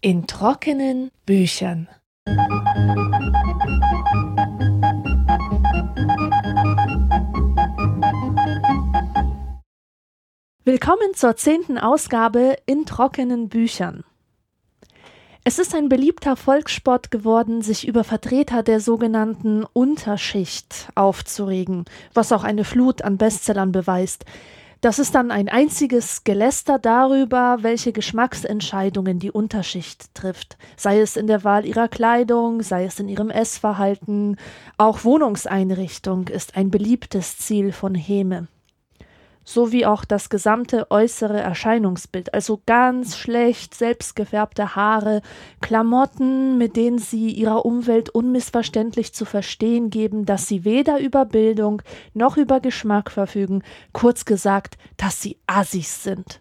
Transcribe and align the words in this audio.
In 0.00 0.26
trockenen 0.26 1.10
Büchern. 1.24 1.88
Willkommen 10.64 11.14
zur 11.14 11.36
zehnten 11.36 11.78
Ausgabe 11.78 12.56
in 12.66 12.86
trockenen 12.86 13.48
Büchern. 13.48 14.04
Es 15.46 15.58
ist 15.58 15.74
ein 15.74 15.90
beliebter 15.90 16.36
Volkssport 16.36 17.10
geworden, 17.10 17.60
sich 17.60 17.86
über 17.86 18.02
Vertreter 18.02 18.62
der 18.62 18.80
sogenannten 18.80 19.66
Unterschicht 19.74 20.88
aufzuregen, 20.94 21.84
was 22.14 22.32
auch 22.32 22.44
eine 22.44 22.64
Flut 22.64 23.02
an 23.02 23.18
Bestsellern 23.18 23.70
beweist. 23.70 24.24
Das 24.80 24.98
ist 24.98 25.14
dann 25.14 25.30
ein 25.30 25.50
einziges 25.50 26.24
Geläster 26.24 26.78
darüber, 26.78 27.58
welche 27.60 27.92
Geschmacksentscheidungen 27.92 29.18
die 29.18 29.30
Unterschicht 29.30 30.14
trifft, 30.14 30.56
sei 30.78 31.00
es 31.00 31.14
in 31.14 31.26
der 31.26 31.44
Wahl 31.44 31.66
ihrer 31.66 31.88
Kleidung, 31.88 32.62
sei 32.62 32.86
es 32.86 32.98
in 32.98 33.10
ihrem 33.10 33.28
Essverhalten, 33.28 34.36
auch 34.78 35.04
Wohnungseinrichtung 35.04 36.28
ist 36.28 36.56
ein 36.56 36.70
beliebtes 36.70 37.36
Ziel 37.36 37.72
von 37.72 37.94
Häme 37.94 38.48
sowie 39.44 39.86
auch 39.86 40.04
das 40.04 40.30
gesamte 40.30 40.90
äußere 40.90 41.40
Erscheinungsbild, 41.40 42.32
also 42.34 42.60
ganz 42.66 43.16
schlecht 43.16 43.74
selbstgefärbte 43.74 44.74
Haare, 44.74 45.22
Klamotten, 45.60 46.58
mit 46.58 46.76
denen 46.76 46.98
sie 46.98 47.30
ihrer 47.30 47.64
Umwelt 47.64 48.10
unmissverständlich 48.10 49.14
zu 49.14 49.24
verstehen 49.24 49.90
geben, 49.90 50.24
dass 50.24 50.48
sie 50.48 50.64
weder 50.64 50.98
über 50.98 51.24
Bildung 51.24 51.82
noch 52.14 52.36
über 52.36 52.60
Geschmack 52.60 53.10
verfügen, 53.10 53.62
kurz 53.92 54.24
gesagt, 54.24 54.78
dass 54.96 55.20
sie 55.20 55.38
Assis 55.46 56.02
sind. 56.02 56.40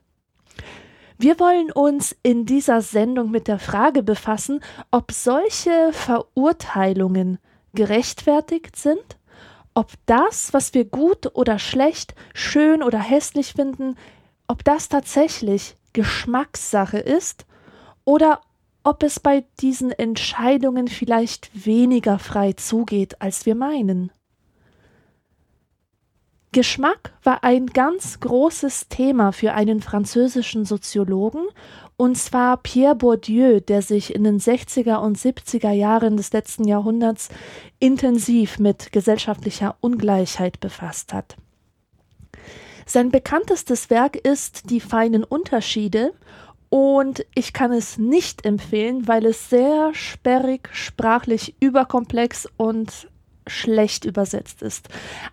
Wir 1.18 1.40
wollen 1.40 1.72
uns 1.72 2.16
in 2.24 2.46
dieser 2.46 2.82
Sendung 2.82 3.32
mit 3.32 3.48
der 3.48 3.60
Frage 3.60 4.04
befassen, 4.04 4.62
ob 4.92 5.12
solche 5.12 5.92
Verurteilungen 5.92 7.38
gerechtfertigt 7.74 8.76
sind 8.76 9.18
ob 9.74 9.92
das, 10.06 10.54
was 10.54 10.74
wir 10.74 10.86
gut 10.86 11.36
oder 11.36 11.60
schlecht, 11.60 12.16
schön 12.34 12.84
oder 12.84 13.00
hässlich 13.00 13.54
finden, 13.54 13.96
ob 14.48 14.64
das 14.64 14.90
tatsächlich 14.90 15.78
Geschmackssache 15.94 17.00
ist 17.00 17.46
oder 18.06 18.42
ob 18.84 19.04
es 19.04 19.20
bei 19.20 19.46
diesen 19.62 19.92
Entscheidungen 19.92 20.88
vielleicht 20.88 21.66
weniger 21.66 22.20
frei 22.20 22.54
zugeht, 22.54 23.22
als 23.22 23.46
wir 23.46 23.56
meinen. 23.56 24.12
Geschmack 26.52 27.14
war 27.24 27.44
ein 27.44 27.66
ganz 27.66 28.20
großes 28.20 28.88
Thema 28.88 29.32
für 29.32 29.54
einen 29.54 29.82
französischen 29.82 30.66
Soziologen 30.66 31.46
und 32.04 32.18
zwar 32.18 32.58
Pierre 32.58 32.96
Bourdieu, 32.96 33.62
der 33.62 33.82
sich 33.82 34.14
in 34.14 34.26
den 34.26 34.38
60er 34.38 34.98
und 34.98 35.18
70er 35.18 35.72
Jahren 35.72 36.18
des 36.18 36.34
letzten 36.34 36.68
Jahrhunderts 36.68 37.30
intensiv 37.80 38.60
mit 38.60 38.92
gesellschaftlicher 38.92 39.78
Ungleichheit 39.80 40.60
befasst 40.60 41.14
hat. 41.14 41.38
Sein 42.86 43.10
bekanntestes 43.10 43.90
Werk 43.90 44.18
ist 44.18 44.70
Die 44.70 44.82
feinen 44.82 45.24
Unterschiede 45.24 46.12
und 46.68 47.26
ich 47.36 47.54
kann 47.54 47.72
es 47.72 47.98
nicht 47.98 48.46
empfehlen, 48.46 49.08
weil 49.08 49.26
es 49.26 49.50
sehr 49.50 49.92
sperrig, 49.94 50.68
sprachlich 50.74 51.56
überkomplex 51.62 52.50
und 52.58 53.08
schlecht 53.48 54.06
übersetzt 54.06 54.62
ist. 54.62 54.90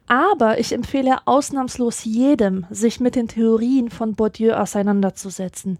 Aber 0.07 0.59
ich 0.59 0.73
empfehle 0.73 1.19
ausnahmslos 1.27 2.05
jedem, 2.05 2.67
sich 2.71 3.01
mit 3.01 3.15
den 3.15 3.29
Theorien 3.29 3.91
von 3.91 4.15
Bourdieu 4.15 4.55
auseinanderzusetzen. 4.55 5.79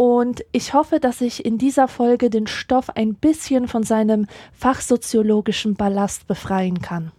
Und 0.00 0.46
ich 0.50 0.72
hoffe, 0.72 0.98
dass 0.98 1.20
ich 1.20 1.44
in 1.44 1.58
dieser 1.58 1.86
Folge 1.86 2.30
den 2.30 2.46
Stoff 2.46 2.88
ein 2.88 3.16
bisschen 3.16 3.68
von 3.68 3.82
seinem 3.82 4.28
fachsoziologischen 4.54 5.74
Ballast 5.74 6.26
befreien 6.26 6.80
kann. 6.80 7.12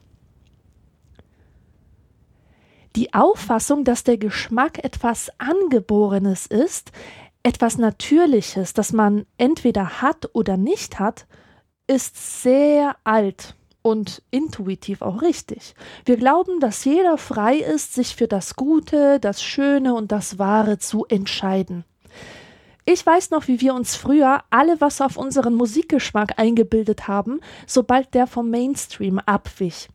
Die 2.95 3.13
Auffassung, 3.13 3.83
dass 3.83 4.03
der 4.03 4.17
Geschmack 4.17 4.83
etwas 4.83 5.29
Angeborenes 5.37 6.47
ist, 6.47 6.91
etwas 7.43 7.77
Natürliches, 7.77 8.73
das 8.73 8.93
man 8.93 9.27
entweder 9.37 10.01
hat 10.01 10.31
oder 10.33 10.57
nicht 10.57 10.97
hat, 10.97 11.27
ist 11.85 12.41
sehr 12.41 12.95
alt 13.03 13.53
und 13.83 14.23
intuitiv 14.31 15.03
auch 15.03 15.21
richtig. 15.21 15.75
Wir 16.05 16.17
glauben, 16.17 16.59
dass 16.59 16.83
jeder 16.83 17.19
frei 17.19 17.57
ist, 17.57 17.93
sich 17.93 18.15
für 18.15 18.27
das 18.27 18.55
Gute, 18.55 19.19
das 19.19 19.43
Schöne 19.43 19.93
und 19.93 20.11
das 20.11 20.39
Wahre 20.39 20.79
zu 20.79 21.05
entscheiden. 21.05 21.85
Ich 22.93 23.05
weiß 23.05 23.31
noch, 23.31 23.47
wie 23.47 23.61
wir 23.61 23.73
uns 23.73 23.95
früher 23.95 24.43
alle 24.49 24.81
was 24.81 24.99
auf 24.99 25.15
unseren 25.15 25.53
Musikgeschmack 25.53 26.37
eingebildet 26.37 27.07
haben, 27.07 27.39
sobald 27.65 28.13
der 28.13 28.27
vom 28.27 28.49
Mainstream 28.49 29.17
abwich. 29.19 29.87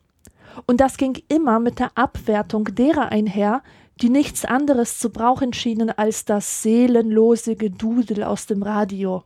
Und 0.66 0.80
das 0.80 0.96
ging 0.96 1.22
immer 1.28 1.60
mit 1.60 1.78
der 1.78 1.90
Abwertung 1.94 2.64
derer 2.74 3.10
einher, 3.12 3.62
die 4.00 4.08
nichts 4.08 4.46
anderes 4.46 4.98
zu 4.98 5.10
brauchen 5.10 5.52
schienen 5.52 5.90
als 5.90 6.24
das 6.24 6.62
seelenlose 6.62 7.54
Gedudel 7.54 8.24
aus 8.24 8.46
dem 8.46 8.62
Radio. 8.62 9.24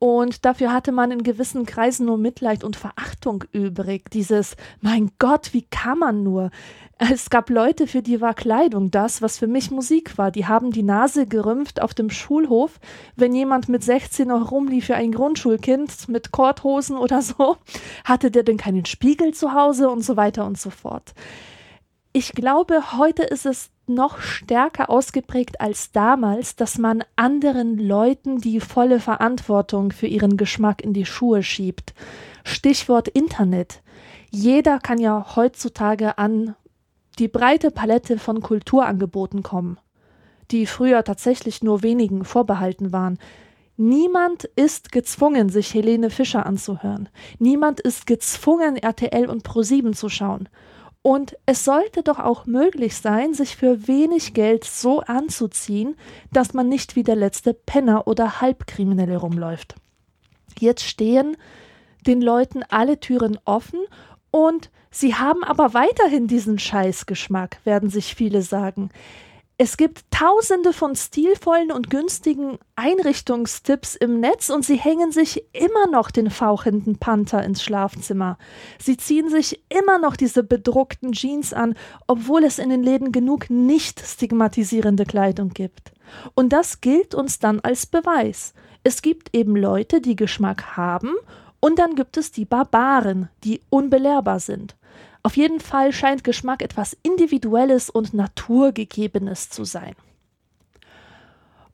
Und 0.00 0.44
dafür 0.44 0.72
hatte 0.72 0.92
man 0.92 1.10
in 1.10 1.24
gewissen 1.24 1.66
Kreisen 1.66 2.06
nur 2.06 2.18
Mitleid 2.18 2.62
und 2.62 2.76
Verachtung 2.76 3.42
übrig. 3.50 4.10
Dieses, 4.10 4.56
mein 4.80 5.10
Gott, 5.18 5.52
wie 5.52 5.62
kann 5.62 5.98
man 5.98 6.22
nur? 6.22 6.50
Es 6.98 7.30
gab 7.30 7.50
Leute, 7.50 7.88
für 7.88 8.00
die 8.00 8.20
war 8.20 8.34
Kleidung 8.34 8.92
das, 8.92 9.22
was 9.22 9.38
für 9.38 9.48
mich 9.48 9.72
Musik 9.72 10.16
war. 10.16 10.30
Die 10.30 10.46
haben 10.46 10.70
die 10.70 10.84
Nase 10.84 11.26
gerümpft 11.26 11.82
auf 11.82 11.94
dem 11.94 12.10
Schulhof, 12.10 12.78
wenn 13.16 13.34
jemand 13.34 13.68
mit 13.68 13.82
16 13.82 14.28
noch 14.28 14.52
rumlief 14.52 14.86
für 14.86 14.94
ein 14.94 15.10
Grundschulkind 15.10 16.08
mit 16.08 16.30
Korthosen 16.30 16.96
oder 16.96 17.20
so. 17.20 17.56
Hatte 18.04 18.30
der 18.30 18.44
denn 18.44 18.56
keinen 18.56 18.84
Spiegel 18.84 19.34
zu 19.34 19.52
Hause 19.52 19.90
und 19.90 20.02
so 20.02 20.16
weiter 20.16 20.46
und 20.46 20.58
so 20.58 20.70
fort. 20.70 21.12
Ich 22.12 22.32
glaube, 22.32 22.96
heute 22.98 23.24
ist 23.24 23.46
es 23.46 23.70
noch 23.88 24.20
stärker 24.20 24.90
ausgeprägt 24.90 25.60
als 25.60 25.92
damals, 25.92 26.56
dass 26.56 26.78
man 26.78 27.04
anderen 27.16 27.78
Leuten 27.78 28.38
die 28.38 28.60
volle 28.60 29.00
Verantwortung 29.00 29.92
für 29.92 30.06
ihren 30.06 30.36
Geschmack 30.36 30.82
in 30.82 30.92
die 30.92 31.06
Schuhe 31.06 31.42
schiebt. 31.42 31.94
Stichwort 32.44 33.08
Internet. 33.08 33.82
Jeder 34.30 34.78
kann 34.78 34.98
ja 34.98 35.36
heutzutage 35.36 36.18
an 36.18 36.54
die 37.18 37.28
breite 37.28 37.70
Palette 37.70 38.18
von 38.18 38.40
Kulturangeboten 38.40 39.42
kommen, 39.42 39.78
die 40.50 40.66
früher 40.66 41.02
tatsächlich 41.04 41.62
nur 41.62 41.82
wenigen 41.82 42.24
vorbehalten 42.24 42.92
waren. 42.92 43.18
Niemand 43.76 44.44
ist 44.44 44.92
gezwungen, 44.92 45.48
sich 45.50 45.72
Helene 45.72 46.10
Fischer 46.10 46.46
anzuhören. 46.46 47.08
Niemand 47.38 47.80
ist 47.80 48.06
gezwungen, 48.06 48.76
RTL 48.76 49.28
und 49.28 49.46
Pro7 49.46 49.92
zu 49.92 50.08
schauen. 50.08 50.48
Und 51.02 51.36
es 51.46 51.64
sollte 51.64 52.02
doch 52.02 52.18
auch 52.18 52.46
möglich 52.46 52.96
sein, 52.96 53.32
sich 53.32 53.56
für 53.56 53.86
wenig 53.86 54.34
Geld 54.34 54.64
so 54.64 55.00
anzuziehen, 55.00 55.96
dass 56.32 56.54
man 56.54 56.68
nicht 56.68 56.96
wie 56.96 57.04
der 57.04 57.16
letzte 57.16 57.54
Penner 57.54 58.06
oder 58.06 58.40
Halbkriminelle 58.40 59.16
rumläuft. 59.16 59.76
Jetzt 60.58 60.84
stehen 60.84 61.36
den 62.06 62.20
Leuten 62.20 62.62
alle 62.68 62.98
Türen 63.00 63.38
offen 63.44 63.80
und 64.30 64.70
sie 64.90 65.14
haben 65.14 65.44
aber 65.44 65.72
weiterhin 65.72 66.26
diesen 66.26 66.58
Scheißgeschmack, 66.58 67.60
werden 67.64 67.90
sich 67.90 68.14
viele 68.14 68.42
sagen. 68.42 68.90
Es 69.60 69.76
gibt 69.76 70.04
tausende 70.12 70.72
von 70.72 70.94
stilvollen 70.94 71.72
und 71.72 71.90
günstigen 71.90 72.58
Einrichtungstipps 72.76 73.96
im 73.96 74.20
Netz 74.20 74.50
und 74.50 74.64
sie 74.64 74.76
hängen 74.76 75.10
sich 75.10 75.42
immer 75.52 75.90
noch 75.90 76.12
den 76.12 76.30
fauchenden 76.30 76.98
Panther 76.98 77.42
ins 77.42 77.64
Schlafzimmer. 77.64 78.38
Sie 78.78 78.96
ziehen 78.96 79.28
sich 79.30 79.60
immer 79.68 79.98
noch 79.98 80.14
diese 80.14 80.44
bedruckten 80.44 81.10
Jeans 81.10 81.52
an, 81.52 81.74
obwohl 82.06 82.44
es 82.44 82.60
in 82.60 82.70
den 82.70 82.84
Läden 82.84 83.10
genug 83.10 83.50
nicht 83.50 83.98
stigmatisierende 83.98 85.04
Kleidung 85.04 85.48
gibt. 85.48 85.90
Und 86.36 86.52
das 86.52 86.80
gilt 86.80 87.16
uns 87.16 87.40
dann 87.40 87.58
als 87.58 87.84
Beweis. 87.84 88.54
Es 88.84 89.02
gibt 89.02 89.34
eben 89.34 89.56
Leute, 89.56 90.00
die 90.00 90.14
Geschmack 90.14 90.76
haben, 90.76 91.14
und 91.58 91.80
dann 91.80 91.96
gibt 91.96 92.16
es 92.16 92.30
die 92.30 92.44
Barbaren, 92.44 93.28
die 93.42 93.60
unbelehrbar 93.70 94.38
sind. 94.38 94.76
Auf 95.28 95.36
jeden 95.36 95.60
Fall 95.60 95.92
scheint 95.92 96.24
Geschmack 96.24 96.62
etwas 96.62 96.96
Individuelles 97.02 97.90
und 97.90 98.14
Naturgegebenes 98.14 99.50
zu 99.50 99.64
sein. 99.64 99.94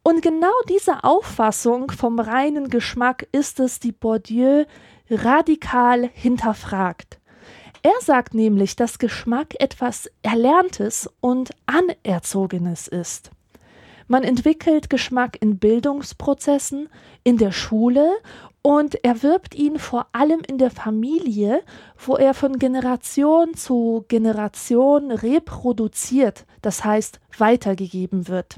Und 0.02 0.22
genau 0.22 0.50
diese 0.68 1.04
Auffassung 1.04 1.92
vom 1.92 2.18
reinen 2.18 2.68
Geschmack 2.68 3.28
ist 3.30 3.60
es, 3.60 3.78
die 3.78 3.92
Bourdieu 3.92 4.64
radikal 5.08 6.10
hinterfragt. 6.14 7.20
Er 7.82 7.94
sagt 8.00 8.34
nämlich, 8.34 8.74
dass 8.74 8.98
Geschmack 8.98 9.54
etwas 9.60 10.10
Erlerntes 10.22 11.08
und 11.20 11.52
Anerzogenes 11.66 12.88
ist. 12.88 13.30
Man 14.08 14.24
entwickelt 14.24 14.90
Geschmack 14.90 15.40
in 15.40 15.60
Bildungsprozessen, 15.60 16.88
in 17.22 17.38
der 17.38 17.52
Schule 17.52 18.16
Und 18.66 19.04
er 19.04 19.22
wirbt 19.22 19.54
ihn 19.54 19.78
vor 19.78 20.06
allem 20.12 20.40
in 20.40 20.56
der 20.56 20.70
Familie, 20.70 21.62
wo 21.98 22.16
er 22.16 22.32
von 22.32 22.58
Generation 22.58 23.52
zu 23.52 24.06
Generation 24.08 25.10
reproduziert, 25.10 26.46
das 26.62 26.82
heißt 26.82 27.20
weitergegeben 27.36 28.26
wird. 28.26 28.56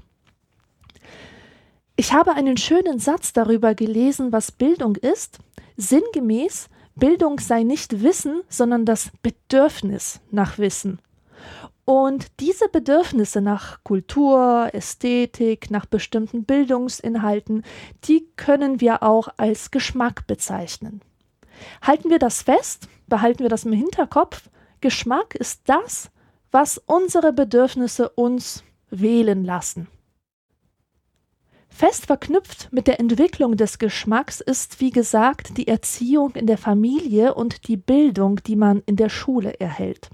Ich 1.97 2.13
habe 2.13 2.35
einen 2.35 2.57
schönen 2.57 3.01
Satz 3.01 3.33
darüber 3.33 3.75
gelesen, 3.75 4.31
was 4.31 4.53
Bildung 4.53 4.95
ist. 4.95 5.41
Sinngemäß, 5.77 6.69
Bildung 6.95 7.41
sei 7.41 7.65
nicht 7.65 8.01
Wissen, 8.01 8.43
sondern 8.49 8.85
das 8.85 9.11
Bedürfnis 9.23 10.21
nach 10.31 10.57
Wissen. 10.59 11.01
Und 11.87 12.41
diese 12.41 12.69
Bedürfnisse 12.69 13.41
nach 13.41 13.85
Kultur, 13.85 14.71
Ästhetik, 14.73 15.71
nach 15.71 15.87
bestimmten 15.87 16.45
Bildungsinhalten, 16.45 17.63
die 18.03 18.27
können 18.35 18.81
wir 18.81 19.05
auch 19.05 19.29
als 19.37 19.71
Geschmack 19.71 20.27
bezeichnen. 20.27 21.01
Halten 21.83 22.11
wir 22.11 22.19
das 22.19 22.43
fest, 22.43 22.89
behalten 23.07 23.39
wir 23.39 23.49
das 23.49 23.65
im 23.65 23.73
Hinterkopf, 23.73 24.51
Geschmack 24.81 25.37
ist 25.37 25.63
das, 25.67 26.11
was 26.51 26.79
unsere 26.87 27.33
Bedürfnisse 27.33 28.09
uns 28.09 28.65
wählen 28.91 29.45
lassen. 29.45 29.87
Fest 31.69 32.07
verknüpft 32.07 32.73
mit 32.73 32.89
der 32.89 32.99
Entwicklung 32.99 33.57
des 33.57 33.79
Geschmacks 33.79 34.41
ist, 34.41 34.81
wie 34.81 34.91
gesagt, 34.91 35.57
die 35.57 35.69
Erziehung 35.69 36.35
in 36.35 36.49
der 36.49 36.59
Familie 36.59 37.35
und 37.35 37.69
die 37.69 37.77
Bildung, 37.77 38.43
die 38.45 38.57
man 38.57 38.83
in 38.87 38.97
der 38.97 39.09
Schule 39.09 39.61
erhält. 39.61 40.11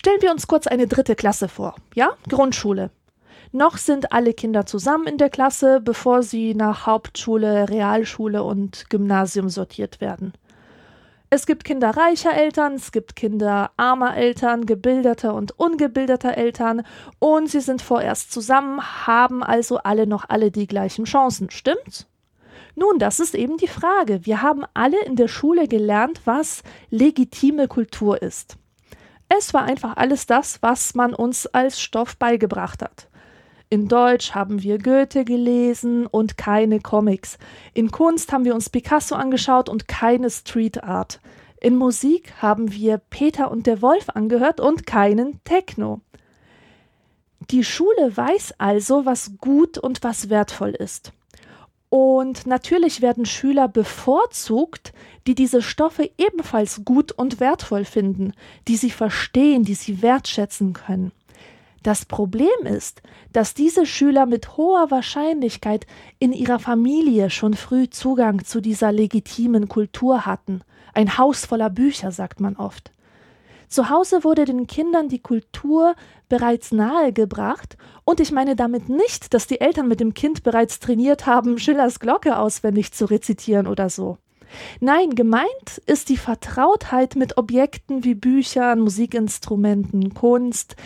Stellen 0.00 0.22
wir 0.22 0.30
uns 0.30 0.46
kurz 0.46 0.66
eine 0.66 0.86
dritte 0.86 1.14
Klasse 1.14 1.46
vor, 1.46 1.74
ja? 1.94 2.14
Grundschule. 2.26 2.90
Noch 3.52 3.76
sind 3.76 4.14
alle 4.14 4.32
Kinder 4.32 4.64
zusammen 4.64 5.06
in 5.06 5.18
der 5.18 5.28
Klasse, 5.28 5.78
bevor 5.78 6.22
sie 6.22 6.54
nach 6.54 6.86
Hauptschule, 6.86 7.68
Realschule 7.68 8.42
und 8.42 8.88
Gymnasium 8.88 9.50
sortiert 9.50 10.00
werden. 10.00 10.32
Es 11.28 11.44
gibt 11.44 11.64
Kinder 11.64 11.90
reicher 11.90 12.32
Eltern, 12.32 12.76
es 12.76 12.92
gibt 12.92 13.14
Kinder 13.14 13.72
armer 13.76 14.16
Eltern, 14.16 14.64
gebildeter 14.64 15.34
und 15.34 15.58
ungebildeter 15.58 16.34
Eltern 16.34 16.80
und 17.18 17.50
sie 17.50 17.60
sind 17.60 17.82
vorerst 17.82 18.32
zusammen, 18.32 18.80
haben 19.06 19.42
also 19.42 19.80
alle 19.80 20.06
noch 20.06 20.24
alle 20.30 20.50
die 20.50 20.66
gleichen 20.66 21.04
Chancen, 21.04 21.50
stimmt's? 21.50 22.06
Nun, 22.74 22.98
das 22.98 23.20
ist 23.20 23.34
eben 23.34 23.58
die 23.58 23.68
Frage. 23.68 24.24
Wir 24.24 24.40
haben 24.40 24.64
alle 24.72 25.04
in 25.04 25.16
der 25.16 25.28
Schule 25.28 25.68
gelernt, 25.68 26.22
was 26.24 26.62
legitime 26.88 27.68
Kultur 27.68 28.22
ist. 28.22 28.56
Es 29.32 29.54
war 29.54 29.62
einfach 29.62 29.96
alles 29.96 30.26
das, 30.26 30.60
was 30.60 30.94
man 30.94 31.14
uns 31.14 31.46
als 31.46 31.80
Stoff 31.80 32.16
beigebracht 32.16 32.82
hat. 32.82 33.08
In 33.68 33.86
Deutsch 33.86 34.34
haben 34.34 34.64
wir 34.64 34.78
Goethe 34.78 35.24
gelesen 35.24 36.06
und 36.06 36.36
keine 36.36 36.80
Comics. 36.80 37.38
In 37.72 37.92
Kunst 37.92 38.32
haben 38.32 38.44
wir 38.44 38.56
uns 38.56 38.70
Picasso 38.70 39.14
angeschaut 39.14 39.68
und 39.68 39.86
keine 39.86 40.28
Street 40.30 40.82
Art. 40.82 41.20
In 41.60 41.76
Musik 41.76 42.32
haben 42.42 42.72
wir 42.72 42.98
Peter 42.98 43.52
und 43.52 43.68
der 43.68 43.80
Wolf 43.82 44.08
angehört 44.08 44.58
und 44.58 44.86
keinen 44.86 45.38
Techno. 45.44 46.00
Die 47.52 47.62
Schule 47.62 48.16
weiß 48.16 48.54
also, 48.58 49.06
was 49.06 49.38
gut 49.38 49.78
und 49.78 50.02
was 50.02 50.28
wertvoll 50.28 50.70
ist. 50.70 51.12
Und 51.90 52.46
natürlich 52.46 53.02
werden 53.02 53.26
Schüler 53.26 53.66
bevorzugt, 53.66 54.92
die 55.26 55.34
diese 55.34 55.60
Stoffe 55.60 56.08
ebenfalls 56.18 56.84
gut 56.84 57.10
und 57.10 57.40
wertvoll 57.40 57.84
finden, 57.84 58.32
die 58.68 58.76
sie 58.76 58.90
verstehen, 58.90 59.64
die 59.64 59.74
sie 59.74 60.00
wertschätzen 60.00 60.72
können. 60.72 61.10
Das 61.82 62.04
Problem 62.04 62.64
ist, 62.64 63.02
dass 63.32 63.54
diese 63.54 63.86
Schüler 63.86 64.26
mit 64.26 64.56
hoher 64.56 64.90
Wahrscheinlichkeit 64.90 65.86
in 66.18 66.32
ihrer 66.32 66.60
Familie 66.60 67.28
schon 67.30 67.54
früh 67.54 67.90
Zugang 67.90 68.44
zu 68.44 68.60
dieser 68.60 68.92
legitimen 68.92 69.68
Kultur 69.68 70.26
hatten. 70.26 70.60
Ein 70.94 71.18
Haus 71.18 71.44
voller 71.46 71.70
Bücher, 71.70 72.12
sagt 72.12 72.38
man 72.38 72.56
oft. 72.56 72.92
Zu 73.70 73.88
Hause 73.88 74.24
wurde 74.24 74.46
den 74.46 74.66
Kindern 74.66 75.08
die 75.08 75.22
Kultur 75.22 75.94
bereits 76.28 76.72
nahegebracht, 76.72 77.76
und 78.04 78.18
ich 78.18 78.32
meine 78.32 78.56
damit 78.56 78.88
nicht, 78.88 79.32
dass 79.32 79.46
die 79.46 79.60
Eltern 79.60 79.86
mit 79.86 80.00
dem 80.00 80.12
Kind 80.12 80.42
bereits 80.42 80.80
trainiert 80.80 81.26
haben, 81.26 81.56
Schillers 81.56 82.00
Glocke 82.00 82.36
auswendig 82.36 82.90
zu 82.92 83.04
rezitieren 83.04 83.68
oder 83.68 83.88
so. 83.88 84.18
Nein, 84.80 85.10
gemeint 85.14 85.82
ist 85.86 86.08
die 86.08 86.16
Vertrautheit 86.16 87.16
mit 87.16 87.36
Objekten 87.38 88.04
wie 88.04 88.14
Büchern, 88.14 88.80
Musikinstrumenten, 88.80 90.14
Kunst. 90.14 90.76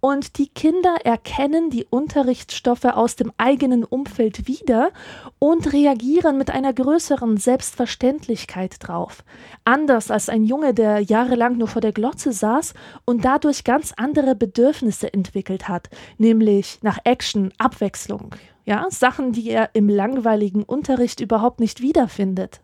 Und 0.00 0.38
die 0.38 0.48
Kinder 0.48 0.96
erkennen 1.04 1.70
die 1.70 1.86
Unterrichtsstoffe 1.88 2.86
aus 2.86 3.16
dem 3.16 3.32
eigenen 3.36 3.84
Umfeld 3.84 4.46
wieder 4.48 4.92
und 5.38 5.72
reagieren 5.72 6.38
mit 6.38 6.50
einer 6.50 6.72
größeren 6.72 7.36
Selbstverständlichkeit 7.36 8.76
drauf. 8.80 9.24
Anders 9.64 10.10
als 10.10 10.28
ein 10.28 10.44
Junge, 10.44 10.72
der 10.72 11.00
jahrelang 11.00 11.58
nur 11.58 11.68
vor 11.68 11.82
der 11.82 11.92
Glotze 11.92 12.32
saß 12.32 12.72
und 13.04 13.24
dadurch 13.24 13.64
ganz 13.64 13.92
andere 13.96 14.34
Bedürfnisse 14.34 15.12
entwickelt 15.12 15.68
hat, 15.68 15.90
nämlich 16.16 16.78
nach 16.82 16.98
Action, 17.04 17.52
Abwechslung. 17.58 18.34
Ja, 18.64 18.86
Sachen, 18.90 19.32
die 19.32 19.50
er 19.50 19.70
im 19.74 19.88
langweiligen 19.88 20.62
Unterricht 20.62 21.20
überhaupt 21.20 21.60
nicht 21.60 21.80
wiederfindet. 21.80 22.60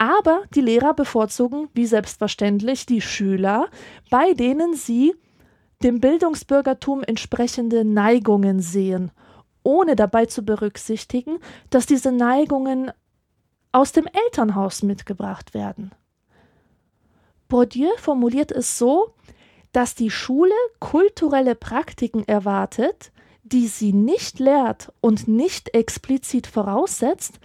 Aber 0.00 0.44
die 0.54 0.62
Lehrer 0.62 0.94
bevorzugen, 0.94 1.68
wie 1.74 1.84
selbstverständlich, 1.84 2.86
die 2.86 3.02
Schüler, 3.02 3.68
bei 4.08 4.32
denen 4.32 4.72
sie 4.72 5.14
dem 5.82 6.00
Bildungsbürgertum 6.00 7.02
entsprechende 7.02 7.84
Neigungen 7.84 8.60
sehen, 8.60 9.10
ohne 9.62 9.96
dabei 9.96 10.24
zu 10.24 10.42
berücksichtigen, 10.42 11.38
dass 11.68 11.84
diese 11.84 12.12
Neigungen 12.12 12.92
aus 13.72 13.92
dem 13.92 14.06
Elternhaus 14.06 14.82
mitgebracht 14.82 15.52
werden. 15.52 15.90
Bourdieu 17.48 17.90
formuliert 17.98 18.52
es 18.52 18.78
so, 18.78 19.12
dass 19.72 19.94
die 19.94 20.10
Schule 20.10 20.54
kulturelle 20.78 21.54
Praktiken 21.54 22.26
erwartet, 22.26 23.12
die 23.42 23.66
sie 23.66 23.92
nicht 23.92 24.38
lehrt 24.38 24.92
und 25.02 25.28
nicht 25.28 25.74
explizit 25.74 26.46
voraussetzt, 26.46 27.38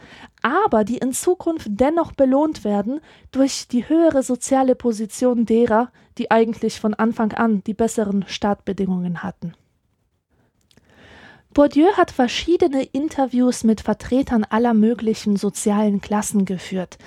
aber 0.46 0.84
die 0.84 1.00
in 1.00 1.12
Zukunft 1.12 1.66
dennoch 1.72 2.12
belohnt 2.12 2.64
werden 2.64 3.02
durch 3.32 3.68
die 3.68 3.90
höhere 3.90 4.22
soziale 4.22 4.76
Position 4.76 5.48
derer, 5.48 5.92
die 6.20 6.30
eigentlich 6.30 6.80
von 6.80 6.94
Anfang 6.94 7.32
an 7.32 7.64
die 7.64 7.74
besseren 7.74 8.26
Startbedingungen 8.28 9.24
hatten. 9.24 9.56
Bourdieu 11.52 11.88
hat 11.98 12.12
verschiedene 12.12 12.84
Interviews 12.84 13.64
mit 13.64 13.82
Vertretern 13.82 14.44
aller 14.44 14.76
möglichen 14.76 15.36
sozialen 15.36 16.00
Klassen 16.00 16.46
geführt. 16.46 17.00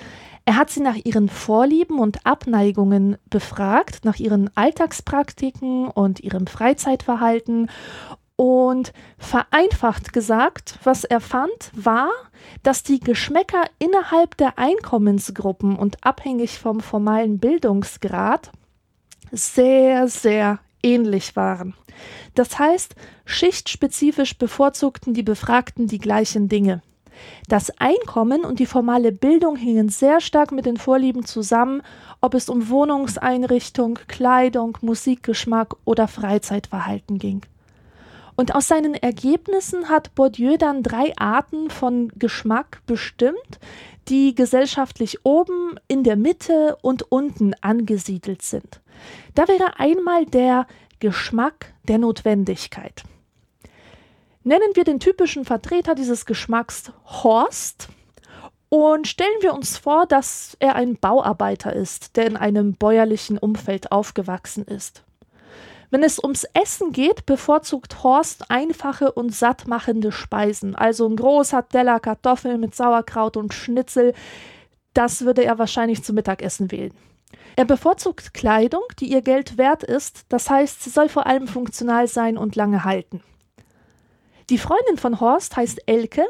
Er 0.43 0.57
hat 0.57 0.69
sie 0.69 0.81
nach 0.81 0.97
ihren 0.97 1.29
Vorlieben 1.29 1.97
und 1.97 2.25
Abneigungen 2.25 3.15
befragt, 3.29 4.03
nach 4.03 4.17
ihren 4.19 4.49
Alltagspraktiken 4.57 5.87
und 5.87 6.19
ihrem 6.19 6.45
Freizeitverhalten 6.45 7.69
und 8.39 8.93
vereinfacht 9.17 10.13
gesagt, 10.13 10.79
was 10.85 11.03
er 11.03 11.19
fand, 11.19 11.51
war, 11.73 12.09
dass 12.63 12.83
die 12.83 13.01
Geschmäcker 13.01 13.65
innerhalb 13.79 14.37
der 14.37 14.57
Einkommensgruppen 14.57 15.75
und 15.75 16.05
abhängig 16.05 16.57
vom 16.57 16.79
formalen 16.79 17.39
Bildungsgrad 17.39 18.49
sehr, 19.33 20.07
sehr 20.07 20.59
ähnlich 20.81 21.35
waren. 21.35 21.73
Das 22.33 22.57
heißt, 22.57 22.95
schichtspezifisch 23.25 24.37
bevorzugten 24.37 25.13
die 25.13 25.23
Befragten 25.23 25.87
die 25.87 25.99
gleichen 25.99 26.47
Dinge. 26.47 26.81
Das 27.49 27.69
Einkommen 27.77 28.45
und 28.45 28.59
die 28.59 28.65
formale 28.65 29.11
Bildung 29.11 29.57
hingen 29.57 29.89
sehr 29.89 30.21
stark 30.21 30.53
mit 30.53 30.65
den 30.65 30.77
Vorlieben 30.77 31.25
zusammen, 31.25 31.81
ob 32.21 32.35
es 32.35 32.47
um 32.47 32.69
Wohnungseinrichtung, 32.69 33.99
Kleidung, 34.07 34.77
Musikgeschmack 34.79 35.75
oder 35.83 36.07
Freizeitverhalten 36.07 37.19
ging. 37.19 37.41
Und 38.39 38.55
aus 38.55 38.69
seinen 38.69 38.93
Ergebnissen 38.93 39.89
hat 39.89 40.15
Bourdieu 40.15 40.55
dann 40.55 40.81
drei 40.81 41.11
Arten 41.17 41.69
von 41.69 42.07
Geschmack 42.15 42.79
bestimmt, 42.85 43.59
die 44.07 44.33
gesellschaftlich 44.33 45.25
oben, 45.25 45.77
in 45.89 46.05
der 46.05 46.15
Mitte 46.15 46.77
und 46.81 47.11
unten 47.11 47.53
angesiedelt 47.59 48.41
sind. 48.41 48.79
Da 49.35 49.49
wäre 49.49 49.77
einmal 49.77 50.25
der 50.25 50.67
Geschmack 51.01 51.73
der 51.83 51.97
Notwendigkeit. 51.97 53.03
Nennen 54.45 54.71
wir 54.73 54.85
den 54.85 55.01
typischen 55.01 55.43
Vertreter 55.43 55.93
dieses 55.93 56.25
Geschmacks 56.25 56.93
Horst 57.03 57.89
und 58.69 59.05
stellen 59.09 59.41
wir 59.41 59.53
uns 59.53 59.77
vor, 59.77 60.05
dass 60.05 60.55
er 60.61 60.75
ein 60.75 60.95
Bauarbeiter 60.95 61.73
ist, 61.73 62.15
der 62.15 62.27
in 62.27 62.37
einem 62.37 62.75
bäuerlichen 62.75 63.37
Umfeld 63.37 63.91
aufgewachsen 63.91 64.63
ist. 64.63 65.03
Wenn 65.91 66.03
es 66.03 66.19
ums 66.21 66.45
Essen 66.53 66.91
geht, 66.91 67.25
bevorzugt 67.25 68.03
Horst 68.03 68.51
einfache 68.51 69.11
und 69.11 69.33
sattmachende 69.33 70.11
Speisen. 70.11 70.75
Also 70.75 71.07
ein 71.07 71.15
großer 71.15 71.67
Teller 71.67 71.99
Kartoffeln 71.99 72.59
mit 72.59 72.75
Sauerkraut 72.75 73.37
und 73.37 73.53
Schnitzel. 73.53 74.13
Das 74.93 75.25
würde 75.25 75.43
er 75.43 75.57
wahrscheinlich 75.57 76.03
zum 76.03 76.15
Mittagessen 76.15 76.71
wählen. 76.71 76.93
Er 77.55 77.65
bevorzugt 77.65 78.33
Kleidung, 78.33 78.83
die 78.99 79.11
ihr 79.11 79.21
Geld 79.21 79.57
wert 79.57 79.83
ist, 79.83 80.25
das 80.29 80.49
heißt, 80.49 80.83
sie 80.83 80.89
soll 80.89 81.09
vor 81.09 81.27
allem 81.27 81.47
funktional 81.47 82.07
sein 82.07 82.37
und 82.37 82.55
lange 82.55 82.83
halten. 82.85 83.21
Die 84.49 84.57
Freundin 84.57 84.97
von 84.97 85.19
Horst 85.19 85.57
heißt 85.57 85.81
Elke 85.85 86.25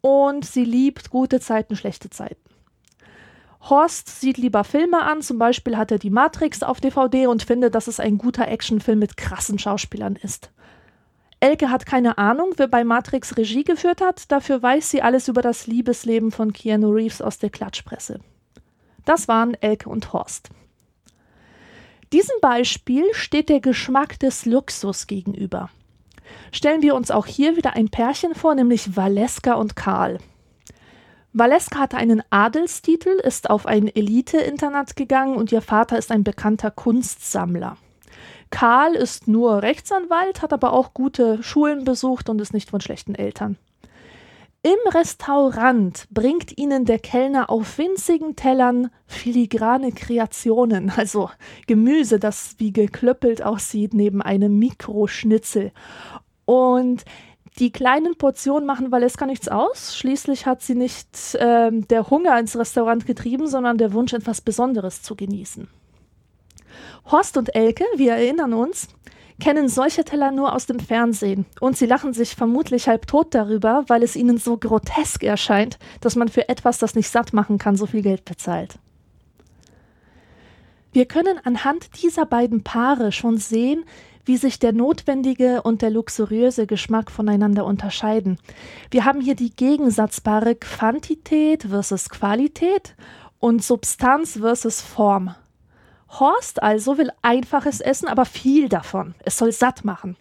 und 0.00 0.44
sie 0.44 0.64
liebt 0.64 1.10
gute 1.10 1.40
Zeiten, 1.40 1.76
schlechte 1.76 2.10
Zeiten. 2.10 2.49
Horst 3.60 4.20
sieht 4.20 4.38
lieber 4.38 4.64
Filme 4.64 5.02
an, 5.02 5.20
zum 5.20 5.38
Beispiel 5.38 5.76
hat 5.76 5.92
er 5.92 5.98
die 5.98 6.10
Matrix 6.10 6.62
auf 6.62 6.80
DVD 6.80 7.26
und 7.26 7.42
findet, 7.42 7.74
dass 7.74 7.88
es 7.88 8.00
ein 8.00 8.16
guter 8.16 8.48
Actionfilm 8.48 8.98
mit 8.98 9.16
krassen 9.16 9.58
Schauspielern 9.58 10.16
ist. 10.16 10.50
Elke 11.40 11.70
hat 11.70 11.86
keine 11.86 12.18
Ahnung, 12.18 12.52
wer 12.56 12.68
bei 12.68 12.84
Matrix 12.84 13.36
Regie 13.36 13.64
geführt 13.64 14.00
hat, 14.00 14.30
dafür 14.30 14.62
weiß 14.62 14.90
sie 14.90 15.02
alles 15.02 15.28
über 15.28 15.42
das 15.42 15.66
Liebesleben 15.66 16.32
von 16.32 16.52
Keanu 16.52 16.90
Reeves 16.90 17.22
aus 17.22 17.38
der 17.38 17.50
Klatschpresse. 17.50 18.20
Das 19.04 19.28
waren 19.28 19.54
Elke 19.54 19.88
und 19.88 20.12
Horst. 20.12 20.50
Diesem 22.12 22.36
Beispiel 22.42 23.04
steht 23.12 23.48
der 23.48 23.60
Geschmack 23.60 24.18
des 24.18 24.44
Luxus 24.44 25.06
gegenüber. 25.06 25.70
Stellen 26.52 26.82
wir 26.82 26.94
uns 26.94 27.10
auch 27.10 27.26
hier 27.26 27.56
wieder 27.56 27.74
ein 27.74 27.88
Pärchen 27.88 28.34
vor, 28.34 28.54
nämlich 28.54 28.96
Valeska 28.96 29.54
und 29.54 29.76
Karl. 29.76 30.18
Valeska 31.32 31.78
hatte 31.78 31.96
einen 31.96 32.22
Adelstitel, 32.30 33.10
ist 33.22 33.50
auf 33.50 33.66
ein 33.66 33.86
Elite-Internat 33.86 34.96
gegangen 34.96 35.36
und 35.36 35.52
ihr 35.52 35.62
Vater 35.62 35.96
ist 35.96 36.10
ein 36.10 36.24
bekannter 36.24 36.70
Kunstsammler. 36.70 37.76
Karl 38.50 38.96
ist 38.96 39.28
nur 39.28 39.62
Rechtsanwalt, 39.62 40.42
hat 40.42 40.52
aber 40.52 40.72
auch 40.72 40.92
gute 40.92 41.42
Schulen 41.42 41.84
besucht 41.84 42.28
und 42.28 42.40
ist 42.40 42.52
nicht 42.52 42.70
von 42.70 42.80
schlechten 42.80 43.14
Eltern. 43.14 43.56
Im 44.62 44.92
Restaurant 44.92 46.06
bringt 46.10 46.58
ihnen 46.58 46.84
der 46.84 46.98
Kellner 46.98 47.48
auf 47.48 47.78
winzigen 47.78 48.36
Tellern 48.36 48.90
filigrane 49.06 49.92
Kreationen, 49.92 50.90
also 50.90 51.30
Gemüse, 51.66 52.18
das 52.18 52.56
wie 52.58 52.72
geklöppelt 52.72 53.42
aussieht 53.42 53.94
neben 53.94 54.20
einem 54.20 54.58
Mikroschnitzel. 54.58 55.72
Und 56.44 57.04
die 57.58 57.72
kleinen 57.72 58.16
Portionen 58.16 58.66
machen 58.66 58.92
Valeska 58.92 59.26
nichts 59.26 59.48
aus. 59.48 59.96
Schließlich 59.96 60.46
hat 60.46 60.62
sie 60.62 60.74
nicht 60.74 61.34
äh, 61.34 61.70
der 61.72 62.08
Hunger 62.10 62.38
ins 62.38 62.56
Restaurant 62.56 63.06
getrieben, 63.06 63.48
sondern 63.48 63.76
der 63.76 63.92
Wunsch, 63.92 64.12
etwas 64.12 64.40
Besonderes 64.40 65.02
zu 65.02 65.16
genießen. 65.16 65.68
Horst 67.10 67.36
und 67.36 67.54
Elke, 67.54 67.84
wir 67.96 68.12
erinnern 68.12 68.54
uns, 68.54 68.88
kennen 69.40 69.68
solche 69.68 70.04
Teller 70.04 70.30
nur 70.30 70.54
aus 70.54 70.66
dem 70.66 70.78
Fernsehen 70.78 71.46
und 71.60 71.76
sie 71.76 71.86
lachen 71.86 72.12
sich 72.12 72.36
vermutlich 72.36 72.88
halb 72.88 73.06
tot 73.06 73.34
darüber, 73.34 73.84
weil 73.88 74.02
es 74.02 74.14
ihnen 74.14 74.38
so 74.38 74.56
grotesk 74.56 75.24
erscheint, 75.24 75.78
dass 76.00 76.14
man 76.14 76.28
für 76.28 76.48
etwas, 76.48 76.78
das 76.78 76.94
nicht 76.94 77.08
satt 77.08 77.32
machen 77.32 77.58
kann, 77.58 77.76
so 77.76 77.86
viel 77.86 78.02
Geld 78.02 78.24
bezahlt. 78.24 78.78
Wir 80.92 81.06
können 81.06 81.38
anhand 81.44 82.02
dieser 82.02 82.26
beiden 82.26 82.64
Paare 82.64 83.12
schon 83.12 83.38
sehen, 83.38 83.84
wie 84.24 84.36
sich 84.36 84.58
der 84.58 84.72
notwendige 84.72 85.62
und 85.62 85.82
der 85.82 85.90
luxuriöse 85.90 86.66
Geschmack 86.66 87.10
voneinander 87.10 87.64
unterscheiden. 87.64 88.38
Wir 88.90 89.04
haben 89.04 89.20
hier 89.20 89.34
die 89.34 89.54
gegensatzbare 89.54 90.54
Quantität 90.54 91.64
versus 91.64 92.08
Qualität 92.08 92.94
und 93.38 93.64
Substanz 93.64 94.38
versus 94.38 94.80
Form. 94.80 95.34
Horst 96.18 96.62
also 96.62 96.98
will 96.98 97.10
einfaches 97.22 97.80
Essen, 97.80 98.08
aber 98.08 98.24
viel 98.24 98.68
davon. 98.68 99.14
Es 99.24 99.36
soll 99.36 99.52
satt 99.52 99.84
machen. 99.84 100.16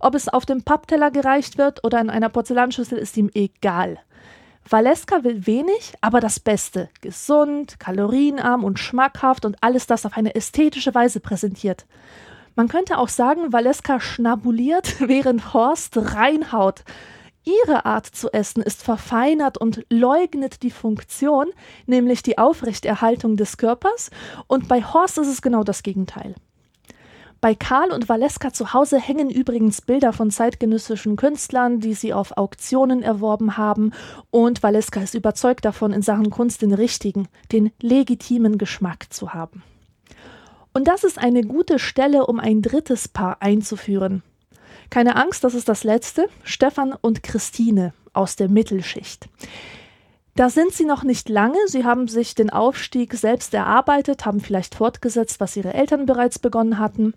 Ob 0.00 0.14
es 0.14 0.28
auf 0.28 0.46
dem 0.46 0.62
Pappteller 0.62 1.10
gereicht 1.10 1.58
wird 1.58 1.84
oder 1.84 2.00
in 2.00 2.10
einer 2.10 2.28
Porzellanschüssel, 2.28 2.98
ist 2.98 3.16
ihm 3.16 3.30
egal. 3.34 3.98
Valeska 4.68 5.24
will 5.24 5.46
wenig, 5.46 5.94
aber 6.00 6.20
das 6.20 6.40
Beste. 6.40 6.88
Gesund, 7.02 7.78
kalorienarm 7.78 8.64
und 8.64 8.78
schmackhaft 8.78 9.44
und 9.44 9.62
alles 9.62 9.86
das 9.86 10.06
auf 10.06 10.16
eine 10.16 10.34
ästhetische 10.34 10.94
Weise 10.94 11.20
präsentiert. 11.20 11.84
Man 12.56 12.68
könnte 12.68 12.98
auch 12.98 13.08
sagen, 13.08 13.52
Valeska 13.52 14.00
schnabuliert, 14.00 14.96
während 15.08 15.54
Horst 15.54 15.96
reinhaut. 15.96 16.84
Ihre 17.44 17.84
Art 17.84 18.06
zu 18.06 18.32
essen 18.32 18.62
ist 18.62 18.82
verfeinert 18.82 19.58
und 19.58 19.84
leugnet 19.90 20.62
die 20.62 20.70
Funktion, 20.70 21.48
nämlich 21.86 22.22
die 22.22 22.38
Aufrechterhaltung 22.38 23.36
des 23.36 23.58
Körpers, 23.58 24.10
und 24.46 24.66
bei 24.66 24.82
Horst 24.82 25.18
ist 25.18 25.28
es 25.28 25.42
genau 25.42 25.62
das 25.62 25.82
Gegenteil. 25.82 26.34
Bei 27.42 27.54
Karl 27.54 27.90
und 27.90 28.08
Valeska 28.08 28.54
zu 28.54 28.72
Hause 28.72 28.98
hängen 28.98 29.28
übrigens 29.28 29.82
Bilder 29.82 30.14
von 30.14 30.30
zeitgenössischen 30.30 31.16
Künstlern, 31.16 31.78
die 31.78 31.92
sie 31.92 32.14
auf 32.14 32.38
Auktionen 32.38 33.02
erworben 33.02 33.58
haben, 33.58 33.92
und 34.30 34.62
Valeska 34.62 35.00
ist 35.00 35.14
überzeugt 35.14 35.66
davon, 35.66 35.92
in 35.92 36.00
Sachen 36.00 36.30
Kunst 36.30 36.62
den 36.62 36.72
richtigen, 36.72 37.28
den 37.52 37.70
legitimen 37.82 38.56
Geschmack 38.56 39.12
zu 39.12 39.34
haben. 39.34 39.62
Und 40.74 40.88
das 40.88 41.04
ist 41.04 41.18
eine 41.18 41.42
gute 41.42 41.78
Stelle, 41.78 42.26
um 42.26 42.40
ein 42.40 42.60
drittes 42.60 43.06
Paar 43.06 43.36
einzuführen. 43.40 44.24
Keine 44.90 45.14
Angst, 45.16 45.44
das 45.44 45.54
ist 45.54 45.68
das 45.68 45.84
letzte. 45.84 46.28
Stefan 46.42 46.92
und 47.00 47.22
Christine 47.22 47.94
aus 48.12 48.34
der 48.34 48.48
Mittelschicht. 48.48 49.28
Da 50.34 50.50
sind 50.50 50.72
sie 50.72 50.84
noch 50.84 51.04
nicht 51.04 51.28
lange. 51.28 51.58
Sie 51.66 51.84
haben 51.84 52.08
sich 52.08 52.34
den 52.34 52.50
Aufstieg 52.50 53.14
selbst 53.14 53.54
erarbeitet, 53.54 54.26
haben 54.26 54.40
vielleicht 54.40 54.74
fortgesetzt, 54.74 55.38
was 55.38 55.56
ihre 55.56 55.74
Eltern 55.74 56.06
bereits 56.06 56.40
begonnen 56.40 56.80
hatten. 56.80 57.14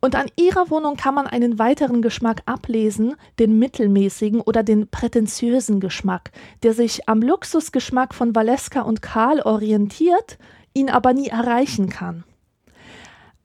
Und 0.00 0.14
an 0.14 0.30
ihrer 0.36 0.70
Wohnung 0.70 0.96
kann 0.96 1.14
man 1.14 1.26
einen 1.26 1.58
weiteren 1.58 2.02
Geschmack 2.02 2.42
ablesen, 2.46 3.16
den 3.40 3.58
mittelmäßigen 3.58 4.40
oder 4.40 4.62
den 4.62 4.86
prätentiösen 4.86 5.80
Geschmack, 5.80 6.30
der 6.62 6.72
sich 6.72 7.08
am 7.08 7.20
Luxusgeschmack 7.20 8.14
von 8.14 8.32
Valeska 8.32 8.82
und 8.82 9.02
Karl 9.02 9.40
orientiert, 9.40 10.38
ihn 10.72 10.88
aber 10.88 11.14
nie 11.14 11.26
erreichen 11.26 11.88
kann. 11.88 12.22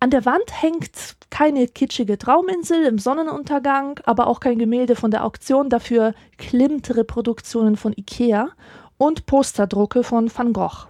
An 0.03 0.09
der 0.09 0.25
Wand 0.25 0.61
hängt 0.61 1.15
keine 1.29 1.65
kitschige 1.65 2.17
Trauminsel 2.17 2.83
im 2.83 2.99
Sonnenuntergang, 2.99 4.01
aber 4.03 4.27
auch 4.27 4.41
kein 4.41 4.59
Gemälde 4.59 4.97
von 4.97 5.11
der 5.11 5.23
Auktion, 5.23 5.69
dafür 5.69 6.13
Klimt-Reproduktionen 6.37 7.77
von 7.77 7.93
Ikea 7.95 8.49
und 8.97 9.25
Posterdrucke 9.27 10.03
von 10.03 10.29
Van 10.35 10.51
Gogh. 10.51 10.89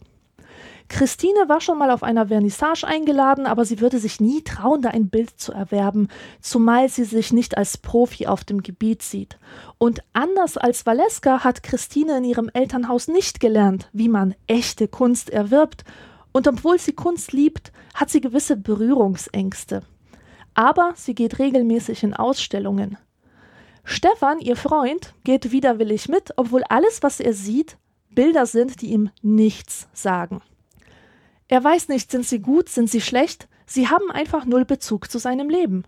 Christine 0.87 1.47
war 1.47 1.61
schon 1.61 1.77
mal 1.77 1.91
auf 1.91 2.01
einer 2.01 2.29
Vernissage 2.29 2.87
eingeladen, 2.87 3.45
aber 3.45 3.65
sie 3.65 3.81
würde 3.81 3.99
sich 3.99 4.19
nie 4.19 4.41
trauen, 4.41 4.81
da 4.81 4.89
ein 4.89 5.09
Bild 5.09 5.39
zu 5.39 5.51
erwerben, 5.51 6.07
zumal 6.41 6.89
sie 6.89 7.03
sich 7.03 7.31
nicht 7.31 7.55
als 7.55 7.77
Profi 7.77 8.25
auf 8.25 8.43
dem 8.43 8.63
Gebiet 8.63 9.03
sieht. 9.03 9.37
Und 9.77 10.01
anders 10.13 10.57
als 10.57 10.87
Valeska 10.87 11.43
hat 11.43 11.61
Christine 11.61 12.17
in 12.17 12.23
ihrem 12.23 12.49
Elternhaus 12.51 13.07
nicht 13.07 13.39
gelernt, 13.39 13.89
wie 13.93 14.09
man 14.09 14.33
echte 14.47 14.87
Kunst 14.87 15.29
erwirbt 15.29 15.83
und 16.33 16.47
obwohl 16.47 16.77
sie 16.79 16.93
Kunst 16.93 17.31
liebt, 17.31 17.71
hat 17.93 18.09
sie 18.09 18.19
gewisse 18.19 18.57
Berührungsängste. 18.57 19.83
Aber 20.53 20.93
sie 20.95 21.15
geht 21.15 21.39
regelmäßig 21.39 22.03
in 22.03 22.13
Ausstellungen. 22.13 22.97
Stefan, 23.85 24.39
ihr 24.39 24.55
Freund, 24.55 25.13
geht 25.23 25.51
widerwillig 25.51 26.09
mit, 26.09 26.33
obwohl 26.37 26.63
alles, 26.69 27.03
was 27.03 27.19
er 27.19 27.33
sieht, 27.33 27.77
Bilder 28.09 28.45
sind, 28.45 28.81
die 28.81 28.87
ihm 28.87 29.09
nichts 29.21 29.87
sagen. 29.93 30.41
Er 31.47 31.63
weiß 31.63 31.89
nicht, 31.89 32.11
sind 32.11 32.25
sie 32.25 32.39
gut, 32.39 32.69
sind 32.69 32.89
sie 32.89 33.01
schlecht, 33.01 33.47
sie 33.65 33.87
haben 33.87 34.09
einfach 34.11 34.45
null 34.45 34.65
Bezug 34.65 35.11
zu 35.11 35.19
seinem 35.19 35.49
Leben. 35.49 35.83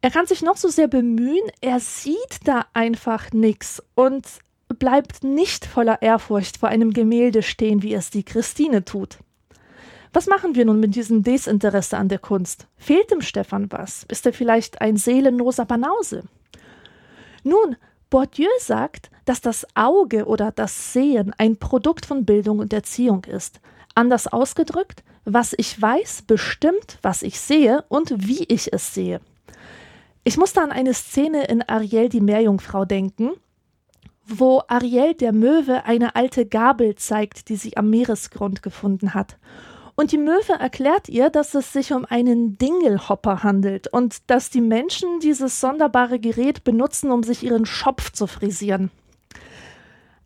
Er 0.00 0.10
kann 0.10 0.26
sich 0.26 0.42
noch 0.42 0.56
so 0.56 0.68
sehr 0.68 0.88
bemühen, 0.88 1.50
er 1.60 1.80
sieht 1.80 2.40
da 2.44 2.66
einfach 2.72 3.32
nichts 3.32 3.82
und 3.94 4.26
bleibt 4.78 5.24
nicht 5.24 5.66
voller 5.66 6.02
Ehrfurcht 6.02 6.56
vor 6.56 6.68
einem 6.68 6.92
Gemälde 6.92 7.42
stehen, 7.42 7.82
wie 7.82 7.94
es 7.94 8.10
die 8.10 8.24
Christine 8.24 8.84
tut. 8.84 9.18
Was 10.12 10.26
machen 10.26 10.54
wir 10.54 10.64
nun 10.64 10.80
mit 10.80 10.94
diesem 10.94 11.22
Desinteresse 11.22 11.96
an 11.96 12.08
der 12.08 12.18
Kunst? 12.18 12.66
Fehlt 12.76 13.10
dem 13.10 13.20
Stefan 13.20 13.70
was? 13.70 14.04
Ist 14.08 14.26
er 14.26 14.32
vielleicht 14.32 14.80
ein 14.80 14.96
seelenloser 14.96 15.66
Banause? 15.66 16.24
Nun, 17.44 17.76
Bourdieu 18.10 18.48
sagt, 18.58 19.10
dass 19.26 19.40
das 19.40 19.66
Auge 19.74 20.26
oder 20.26 20.50
das 20.50 20.92
Sehen 20.92 21.34
ein 21.36 21.58
Produkt 21.58 22.06
von 22.06 22.24
Bildung 22.24 22.58
und 22.58 22.72
Erziehung 22.72 23.24
ist. 23.24 23.60
Anders 23.94 24.26
ausgedrückt, 24.26 25.04
was 25.24 25.54
ich 25.56 25.80
weiß, 25.80 26.22
bestimmt, 26.22 26.98
was 27.02 27.22
ich 27.22 27.38
sehe 27.38 27.84
und 27.88 28.26
wie 28.26 28.44
ich 28.44 28.72
es 28.72 28.94
sehe. 28.94 29.20
Ich 30.24 30.38
musste 30.38 30.62
an 30.62 30.72
eine 30.72 30.94
Szene 30.94 31.44
in 31.46 31.62
Ariel 31.62 32.08
die 32.08 32.20
Meerjungfrau 32.20 32.84
denken, 32.84 33.32
wo 34.24 34.62
Ariel 34.68 35.14
der 35.14 35.32
Möwe 35.32 35.84
eine 35.84 36.16
alte 36.16 36.46
Gabel 36.46 36.94
zeigt, 36.96 37.48
die 37.48 37.56
sie 37.56 37.76
am 37.76 37.90
Meeresgrund 37.90 38.62
gefunden 38.62 39.14
hat. 39.14 39.36
Und 39.98 40.12
die 40.12 40.18
Möwe 40.18 40.52
erklärt 40.52 41.08
ihr, 41.08 41.28
dass 41.28 41.56
es 41.56 41.72
sich 41.72 41.92
um 41.92 42.04
einen 42.04 42.56
Dingelhopper 42.56 43.42
handelt 43.42 43.88
und 43.88 44.30
dass 44.30 44.48
die 44.48 44.60
Menschen 44.60 45.18
dieses 45.18 45.60
sonderbare 45.60 46.20
Gerät 46.20 46.62
benutzen, 46.62 47.10
um 47.10 47.24
sich 47.24 47.42
ihren 47.42 47.66
Schopf 47.66 48.12
zu 48.12 48.28
frisieren. 48.28 48.92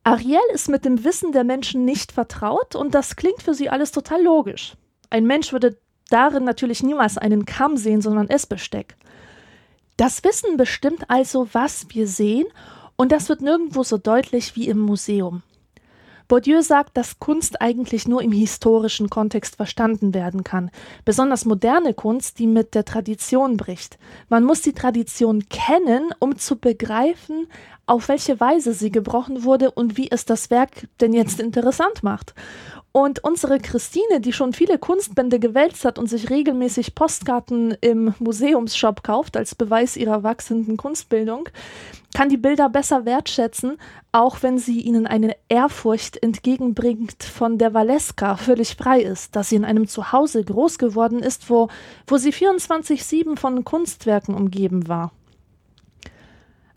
Ariel 0.05 0.43
ist 0.53 0.69
mit 0.69 0.85
dem 0.85 1.05
Wissen 1.05 1.33
der 1.33 1.45
Menschen 1.45 1.87
nicht 1.87 2.13
vertraut 2.13 2.75
und 2.77 2.95
das 2.95 3.17
klingt 3.17 3.43
für 3.43 3.55
sie 3.55 3.71
alles 3.71 3.93
total 3.93 4.23
logisch. 4.23 4.75
Ein 5.09 5.25
Mensch 5.25 5.55
würde 5.55 5.79
darin 6.11 6.45
natürlich 6.45 6.83
niemals 6.83 7.17
einen 7.17 7.47
Kamm 7.47 7.79
sehen, 7.79 8.03
sondern 8.03 8.29
Essbesteck. 8.29 8.95
Das 9.97 10.23
Wissen 10.23 10.59
bestimmt 10.59 11.09
also, 11.09 11.49
was 11.53 11.87
wir 11.89 12.07
sehen, 12.07 12.47
und 12.97 13.11
das 13.11 13.31
wird 13.31 13.41
nirgendwo 13.41 13.85
so 13.85 13.97
deutlich 13.97 14.55
wie 14.55 14.69
im 14.69 14.81
Museum. 14.81 15.43
Bourdieu 16.33 16.63
sagt, 16.63 16.97
dass 16.97 17.19
Kunst 17.19 17.61
eigentlich 17.61 18.09
nur 18.09 18.23
im 18.23 18.33
historischen 18.33 19.11
Kontext 19.11 19.57
verstanden 19.57 20.15
werden 20.15 20.45
kann, 20.45 20.71
besonders 21.05 21.45
moderne 21.45 21.93
Kunst, 21.93 22.39
die 22.39 22.47
mit 22.47 22.75
der 22.75 22.87
Tradition 22.87 23.59
bricht. 23.59 23.99
Man 24.31 24.43
muss 24.43 24.63
die 24.63 24.73
Tradition 24.73 25.47
kennen, 25.51 26.09
um 26.21 26.39
zu 26.39 26.57
begreifen, 26.57 27.49
auf 27.87 28.09
welche 28.09 28.41
Weise 28.41 28.73
sie 28.73 28.91
gebrochen 28.91 29.45
wurde 29.45 29.71
und 29.71 29.97
wie 29.97 30.11
es 30.11 30.25
das 30.25 30.51
Werk 30.51 30.89
denn 31.01 31.13
jetzt 31.13 31.41
interessant 31.41 32.03
macht. 32.03 32.35
Und 32.93 33.25
unsere 33.25 33.59
Christine, 33.59 34.21
die 34.21 34.35
schon 34.35 34.53
viele 34.53 34.79
Kunstbände 34.79 35.39
gewälzt 35.39 35.87
hat 35.87 35.99
und 35.99 36.09
sich 36.09 36.29
regelmäßig 36.29 36.95
Postkarten 36.95 37.75
im 37.81 38.15
Museumsshop 38.19 39.03
kauft 39.03 39.39
als 39.39 39.55
Beweis 39.55 39.97
ihrer 39.97 40.23
wachsenden 40.23 40.77
Kunstbildung, 40.77 41.49
kann 42.15 42.29
die 42.29 42.37
Bilder 42.37 42.69
besser 42.69 43.07
wertschätzen, 43.07 43.79
auch 44.13 44.43
wenn 44.43 44.59
sie 44.59 44.83
ihnen 44.83 45.07
eine 45.07 45.35
Ehrfurcht 45.49 46.23
entgegenbringt, 46.23 47.23
von 47.23 47.57
der 47.57 47.73
Valeska 47.73 48.37
völlig 48.37 48.77
frei 48.77 49.01
ist, 49.01 49.35
dass 49.37 49.49
sie 49.49 49.57
in 49.57 49.65
einem 49.65 49.89
Zuhause 49.89 50.45
groß 50.45 50.77
geworden 50.77 51.21
ist, 51.21 51.49
wo, 51.49 51.69
wo 52.07 52.19
sie 52.19 52.33
24-7 52.33 53.39
von 53.39 53.65
Kunstwerken 53.65 54.35
umgeben 54.35 54.87
war. 54.87 55.13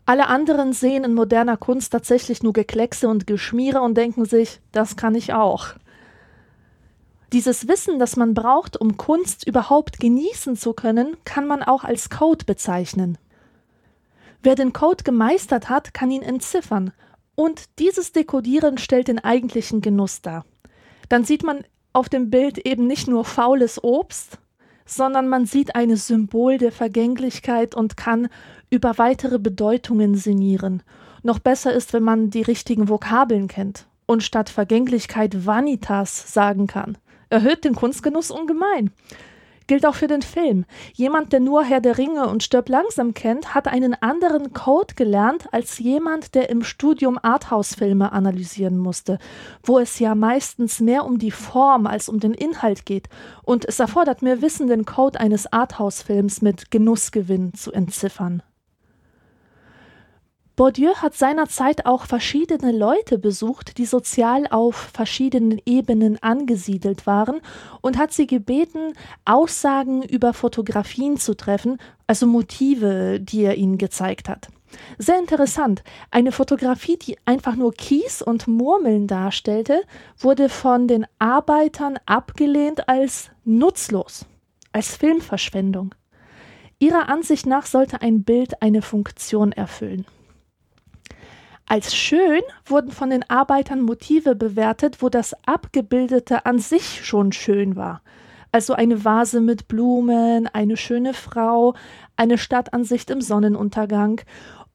Alle 0.08 0.28
anderen 0.28 0.72
sehen 0.72 1.02
in 1.02 1.14
moderner 1.14 1.56
Kunst 1.56 1.92
tatsächlich 1.92 2.44
nur 2.44 2.52
Gekleckse 2.52 3.08
und 3.08 3.26
Geschmiere 3.26 3.80
und 3.80 3.96
denken 3.96 4.24
sich, 4.24 4.60
das 4.70 4.96
kann 4.96 5.16
ich 5.16 5.32
auch. 5.32 5.74
Dieses 7.32 7.66
Wissen, 7.66 7.98
das 7.98 8.14
man 8.14 8.32
braucht, 8.32 8.80
um 8.80 8.96
Kunst 8.96 9.44
überhaupt 9.44 9.98
genießen 9.98 10.56
zu 10.56 10.74
können, 10.74 11.16
kann 11.24 11.48
man 11.48 11.64
auch 11.64 11.82
als 11.82 12.08
Code 12.08 12.44
bezeichnen. 12.44 13.18
Wer 14.44 14.54
den 14.54 14.72
Code 14.72 15.02
gemeistert 15.02 15.68
hat, 15.68 15.92
kann 15.92 16.12
ihn 16.12 16.22
entziffern, 16.22 16.92
und 17.34 17.64
dieses 17.80 18.12
Dekodieren 18.12 18.78
stellt 18.78 19.08
den 19.08 19.18
eigentlichen 19.18 19.80
Genuss 19.80 20.22
dar. 20.22 20.46
Dann 21.08 21.24
sieht 21.24 21.42
man 21.42 21.64
auf 21.92 22.08
dem 22.08 22.30
Bild 22.30 22.58
eben 22.58 22.86
nicht 22.86 23.08
nur 23.08 23.24
faules 23.24 23.82
Obst, 23.82 24.38
sondern 24.86 25.28
man 25.28 25.44
sieht 25.44 25.74
ein 25.74 25.94
Symbol 25.96 26.56
der 26.58 26.72
Vergänglichkeit 26.72 27.74
und 27.74 27.96
kann 27.96 28.28
über 28.70 28.96
weitere 28.96 29.38
Bedeutungen 29.38 30.14
sinnieren. 30.14 30.82
Noch 31.22 31.40
besser 31.40 31.72
ist, 31.72 31.92
wenn 31.92 32.04
man 32.04 32.30
die 32.30 32.42
richtigen 32.42 32.88
Vokabeln 32.88 33.48
kennt 33.48 33.86
und 34.06 34.22
statt 34.22 34.48
Vergänglichkeit 34.48 35.44
Vanitas 35.44 36.32
sagen 36.32 36.66
kann 36.66 36.96
erhöht 37.30 37.64
den 37.64 37.74
Kunstgenuss 37.74 38.30
ungemein. 38.30 38.90
Gilt 39.66 39.84
auch 39.84 39.96
für 39.96 40.06
den 40.06 40.22
Film. 40.22 40.64
Jemand, 40.92 41.32
der 41.32 41.40
nur 41.40 41.64
Herr 41.64 41.80
der 41.80 41.98
Ringe 41.98 42.28
und 42.28 42.44
Stirb 42.44 42.68
langsam 42.68 43.14
kennt, 43.14 43.54
hat 43.54 43.66
einen 43.66 43.94
anderen 44.00 44.52
Code 44.52 44.94
gelernt 44.94 45.52
als 45.52 45.78
jemand, 45.78 46.34
der 46.36 46.50
im 46.50 46.62
Studium 46.62 47.18
Arthouse-Filme 47.20 48.12
analysieren 48.12 48.78
musste, 48.78 49.18
wo 49.64 49.78
es 49.78 49.98
ja 49.98 50.14
meistens 50.14 50.80
mehr 50.80 51.04
um 51.04 51.18
die 51.18 51.32
Form 51.32 51.86
als 51.86 52.08
um 52.08 52.20
den 52.20 52.34
Inhalt 52.34 52.86
geht. 52.86 53.08
Und 53.42 53.64
es 53.64 53.80
erfordert 53.80 54.22
mehr 54.22 54.40
Wissen, 54.40 54.68
den 54.68 54.84
Code 54.84 55.18
eines 55.18 55.52
Arthouse-Films 55.52 56.42
mit 56.42 56.70
Genussgewinn 56.70 57.54
zu 57.54 57.72
entziffern. 57.72 58.42
Bourdieu 60.56 60.94
hat 60.94 61.12
seinerzeit 61.14 61.84
auch 61.84 62.06
verschiedene 62.06 62.72
Leute 62.72 63.18
besucht, 63.18 63.76
die 63.76 63.84
sozial 63.84 64.46
auf 64.46 64.74
verschiedenen 64.74 65.60
Ebenen 65.66 66.22
angesiedelt 66.22 67.06
waren, 67.06 67.42
und 67.82 67.98
hat 67.98 68.14
sie 68.14 68.26
gebeten, 68.26 68.94
Aussagen 69.26 70.02
über 70.02 70.32
Fotografien 70.32 71.18
zu 71.18 71.36
treffen, 71.36 71.76
also 72.06 72.26
Motive, 72.26 73.20
die 73.20 73.42
er 73.42 73.56
ihnen 73.56 73.76
gezeigt 73.76 74.30
hat. 74.30 74.48
Sehr 74.96 75.18
interessant. 75.18 75.84
Eine 76.10 76.32
Fotografie, 76.32 76.96
die 76.96 77.18
einfach 77.26 77.54
nur 77.54 77.74
Kies 77.74 78.22
und 78.22 78.48
Murmeln 78.48 79.06
darstellte, 79.06 79.82
wurde 80.18 80.48
von 80.48 80.88
den 80.88 81.06
Arbeitern 81.18 81.98
abgelehnt 82.06 82.88
als 82.88 83.30
nutzlos, 83.44 84.24
als 84.72 84.96
Filmverschwendung. 84.96 85.94
Ihrer 86.78 87.10
Ansicht 87.10 87.44
nach 87.44 87.66
sollte 87.66 88.00
ein 88.00 88.24
Bild 88.24 88.62
eine 88.62 88.80
Funktion 88.80 89.52
erfüllen. 89.52 90.06
Als 91.68 91.96
schön 91.96 92.42
wurden 92.64 92.92
von 92.92 93.10
den 93.10 93.28
Arbeitern 93.28 93.82
Motive 93.82 94.36
bewertet, 94.36 95.02
wo 95.02 95.08
das 95.08 95.34
Abgebildete 95.46 96.46
an 96.46 96.60
sich 96.60 97.04
schon 97.04 97.32
schön 97.32 97.74
war. 97.74 98.02
Also 98.52 98.74
eine 98.74 99.04
Vase 99.04 99.40
mit 99.40 99.66
Blumen, 99.66 100.46
eine 100.46 100.76
schöne 100.76 101.12
Frau, 101.12 101.74
eine 102.16 102.38
Stadtansicht 102.38 103.10
im 103.10 103.20
Sonnenuntergang. 103.20 104.20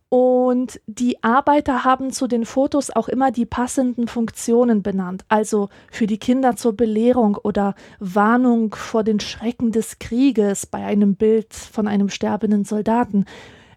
Und 0.10 0.82
die 0.88 1.24
Arbeiter 1.24 1.86
haben 1.86 2.12
zu 2.12 2.28
den 2.28 2.44
Fotos 2.46 2.90
auch 2.92 3.08
immer 3.08 3.32
die 3.32 3.46
passenden 3.46 4.10
Funktionen 4.10 4.84
benannt, 4.84 5.24
also 5.30 5.70
für 5.90 6.06
die 6.06 6.18
Kinder 6.18 6.58
zur 6.58 6.76
Belehrung 6.76 7.38
oder 7.42 7.76
Warnung 8.02 8.76
vor 8.76 9.06
den 9.06 9.22
Schrecken 9.22 9.72
des 9.72 10.00
Krieges 10.00 10.66
bei 10.66 10.84
einem 10.84 11.16
Bild 11.16 11.54
von 11.54 11.88
einem 11.88 12.10
sterbenden 12.10 12.66
Soldaten. 12.66 13.24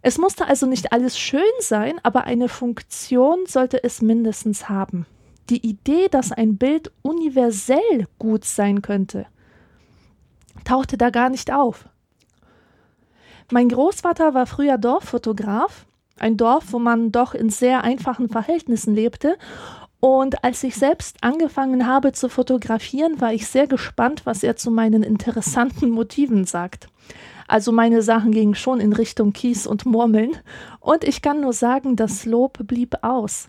Es 0.07 0.19
musste 0.19 0.47
also 0.47 0.67
nicht 0.67 0.93
alles 0.93 1.19
schön 1.19 1.41
sein, 1.61 1.99
aber 2.03 2.25
eine 2.25 2.51
Funktion 2.51 3.47
sollte 3.47 3.83
es 3.83 4.03
mindestens 4.03 4.69
haben. 4.69 5.07
Die 5.49 5.67
Idee, 5.67 6.09
dass 6.11 6.31
ein 6.31 6.59
Bild 6.59 6.93
universell 7.01 8.07
gut 8.19 8.45
sein 8.45 8.83
könnte, 8.83 9.25
tauchte 10.63 10.99
da 10.99 11.09
gar 11.09 11.31
nicht 11.31 11.51
auf. 11.51 11.89
Mein 13.51 13.71
Großvater 13.71 14.35
war 14.35 14.45
früher 14.45 14.77
Dorffotograf, 14.77 15.87
ein 16.19 16.37
Dorf, 16.37 16.75
wo 16.75 16.79
man 16.79 17.11
doch 17.11 17.33
in 17.33 17.49
sehr 17.49 17.83
einfachen 17.83 18.29
Verhältnissen 18.29 18.95
lebte. 18.95 19.39
Und 20.05 20.45
als 20.45 20.63
ich 20.63 20.75
selbst 20.75 21.17
angefangen 21.23 21.87
habe 21.87 22.13
zu 22.13 22.29
fotografieren, 22.29 23.23
war 23.23 23.33
ich 23.33 23.47
sehr 23.47 23.67
gespannt, 23.67 24.27
was 24.27 24.43
er 24.43 24.55
zu 24.55 24.71
meinen 24.71 25.03
interessanten 25.03 25.89
Motiven 25.89 26.45
sagt. 26.45 26.89
Also 27.49 27.73
meine 27.73 28.03
Sachen 28.03 28.31
gingen 28.31 28.55
schon 28.55 28.81
in 28.81 28.93
Richtung 28.93 29.33
Kies 29.33 29.67
und 29.67 29.87
Murmeln. 29.87 30.37
Und 30.79 31.05
ich 31.05 31.23
kann 31.23 31.41
nur 31.41 31.55
sagen, 31.55 31.97
das 31.97 32.27
Lob 32.27 32.59
blieb 32.67 32.97
aus. 33.01 33.49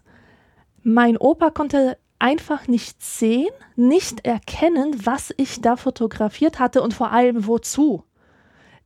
Mein 0.81 1.17
Opa 1.17 1.49
konnte 1.49 1.97
einfach 2.19 2.69
nicht 2.69 3.03
sehen, 3.03 3.51
nicht 3.75 4.25
erkennen, 4.25 4.95
was 5.03 5.33
ich 5.35 5.59
da 5.59 5.75
fotografiert 5.75 6.59
hatte 6.59 6.81
und 6.81 6.93
vor 6.93 7.11
allem 7.11 7.47
wozu. 7.47 8.05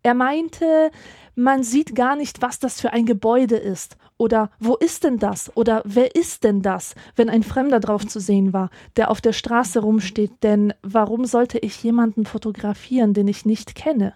Er 0.02 0.16
meinte, 0.16 0.90
man 1.36 1.62
sieht 1.62 1.94
gar 1.94 2.16
nicht, 2.16 2.42
was 2.42 2.58
das 2.58 2.82
für 2.82 2.94
ein 2.94 3.06
Gebäude 3.06 3.58
ist. 3.58 3.96
Oder 4.20 4.52
wo 4.60 4.76
ist 4.76 5.06
denn 5.06 5.18
das? 5.18 5.50
Oder 5.56 5.82
wer 5.86 6.14
ist 6.14 6.44
denn 6.44 6.62
das, 6.62 6.94
wenn 7.16 7.30
ein 7.30 7.42
Fremder 7.42 7.80
drauf 7.80 8.06
zu 8.06 8.20
sehen 8.20 8.52
war, 8.52 8.70
der 8.98 9.10
auf 9.10 9.22
der 9.22 9.32
Straße 9.32 9.80
rumsteht? 9.80 10.44
Denn 10.44 10.74
warum 10.84 11.24
sollte 11.24 11.58
ich 11.58 11.82
jemanden 11.82 12.26
fotografieren, 12.26 13.14
den 13.14 13.30
ich 13.30 13.46
nicht 13.46 13.76
kenne? 13.76 14.14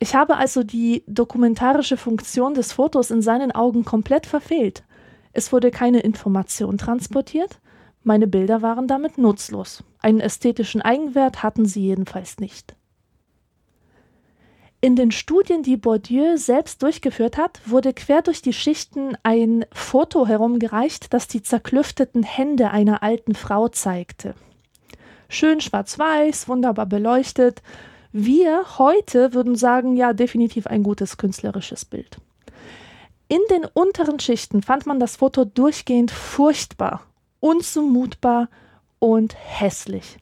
Ich 0.00 0.16
habe 0.16 0.36
also 0.36 0.64
die 0.64 1.04
dokumentarische 1.06 1.96
Funktion 1.96 2.54
des 2.54 2.72
Fotos 2.72 3.12
in 3.12 3.22
seinen 3.22 3.52
Augen 3.52 3.84
komplett 3.84 4.26
verfehlt. 4.26 4.82
Es 5.32 5.52
wurde 5.52 5.70
keine 5.70 6.00
Information 6.00 6.76
transportiert, 6.76 7.60
meine 8.02 8.26
Bilder 8.26 8.60
waren 8.60 8.88
damit 8.88 9.18
nutzlos. 9.18 9.84
Einen 10.00 10.20
ästhetischen 10.20 10.82
Eigenwert 10.82 11.44
hatten 11.44 11.64
sie 11.64 11.80
jedenfalls 11.80 12.38
nicht. 12.38 12.74
In 14.84 14.96
den 14.96 15.12
Studien, 15.12 15.62
die 15.62 15.78
Bourdieu 15.78 16.36
selbst 16.36 16.82
durchgeführt 16.82 17.38
hat, 17.38 17.58
wurde 17.64 17.94
quer 17.94 18.20
durch 18.20 18.42
die 18.42 18.52
Schichten 18.52 19.16
ein 19.22 19.64
Foto 19.72 20.26
herumgereicht, 20.26 21.14
das 21.14 21.26
die 21.26 21.42
zerklüfteten 21.42 22.22
Hände 22.22 22.70
einer 22.70 23.02
alten 23.02 23.34
Frau 23.34 23.68
zeigte. 23.68 24.34
Schön 25.30 25.62
schwarz-weiß, 25.62 26.48
wunderbar 26.48 26.84
beleuchtet, 26.84 27.62
wir 28.12 28.78
heute 28.78 29.32
würden 29.32 29.56
sagen, 29.56 29.96
ja, 29.96 30.12
definitiv 30.12 30.66
ein 30.66 30.82
gutes 30.82 31.16
künstlerisches 31.16 31.86
Bild. 31.86 32.18
In 33.28 33.40
den 33.48 33.64
unteren 33.64 34.20
Schichten 34.20 34.60
fand 34.60 34.84
man 34.84 35.00
das 35.00 35.16
Foto 35.16 35.46
durchgehend 35.46 36.10
furchtbar, 36.10 37.00
unzumutbar 37.40 38.50
und 38.98 39.34
hässlich. 39.34 40.18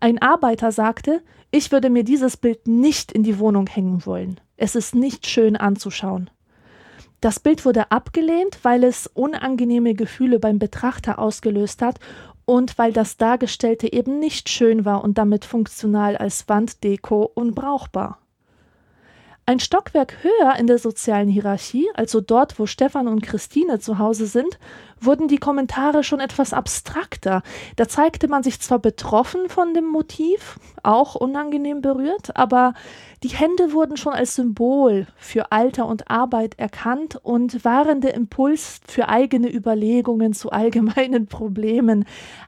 Ein 0.00 0.22
Arbeiter 0.22 0.72
sagte, 0.72 1.20
ich 1.50 1.72
würde 1.72 1.90
mir 1.90 2.04
dieses 2.04 2.36
Bild 2.36 2.66
nicht 2.66 3.12
in 3.12 3.22
die 3.22 3.38
Wohnung 3.38 3.66
hängen 3.66 4.06
wollen. 4.06 4.40
Es 4.56 4.74
ist 4.74 4.94
nicht 4.94 5.26
schön 5.26 5.56
anzuschauen. 5.56 6.30
Das 7.20 7.40
Bild 7.40 7.64
wurde 7.64 7.90
abgelehnt, 7.90 8.58
weil 8.62 8.84
es 8.84 9.06
unangenehme 9.06 9.94
Gefühle 9.94 10.38
beim 10.38 10.58
Betrachter 10.58 11.18
ausgelöst 11.18 11.82
hat 11.82 11.98
und 12.46 12.78
weil 12.78 12.92
das 12.92 13.16
Dargestellte 13.16 13.92
eben 13.92 14.18
nicht 14.18 14.48
schön 14.48 14.84
war 14.84 15.04
und 15.04 15.18
damit 15.18 15.44
funktional 15.44 16.16
als 16.16 16.48
Wanddeko 16.48 17.30
unbrauchbar. 17.34 18.18
Ein 19.50 19.58
Stockwerk 19.58 20.18
höher 20.22 20.54
in 20.60 20.68
der 20.68 20.78
sozialen 20.78 21.28
Hierarchie, 21.28 21.88
also 21.94 22.20
dort, 22.20 22.60
wo 22.60 22.66
Stefan 22.66 23.08
und 23.08 23.20
Christine 23.20 23.80
zu 23.80 23.98
Hause 23.98 24.26
sind, 24.26 24.60
wurden 25.00 25.26
die 25.26 25.38
Kommentare 25.38 26.04
schon 26.04 26.20
etwas 26.20 26.52
abstrakter. 26.52 27.42
Da 27.74 27.88
zeigte 27.88 28.28
man 28.28 28.44
sich 28.44 28.60
zwar 28.60 28.78
betroffen 28.78 29.48
von 29.48 29.74
dem 29.74 29.86
Motiv, 29.86 30.60
auch 30.84 31.16
unangenehm 31.16 31.80
berührt, 31.80 32.36
aber 32.36 32.74
die 33.24 33.28
Hände 33.30 33.72
wurden 33.72 33.96
schon 33.96 34.12
als 34.12 34.36
Symbol 34.36 35.08
für 35.16 35.50
Alter 35.50 35.86
und 35.86 36.08
Arbeit 36.08 36.56
erkannt 36.56 37.18
und 37.20 37.64
waren 37.64 38.00
der 38.00 38.14
Impuls 38.14 38.80
für 38.86 39.08
eigene 39.08 39.52
Überlegungen 39.52 40.32
zu 40.32 40.50
allgemeinen 40.50 41.26
Problemen. 41.28 42.04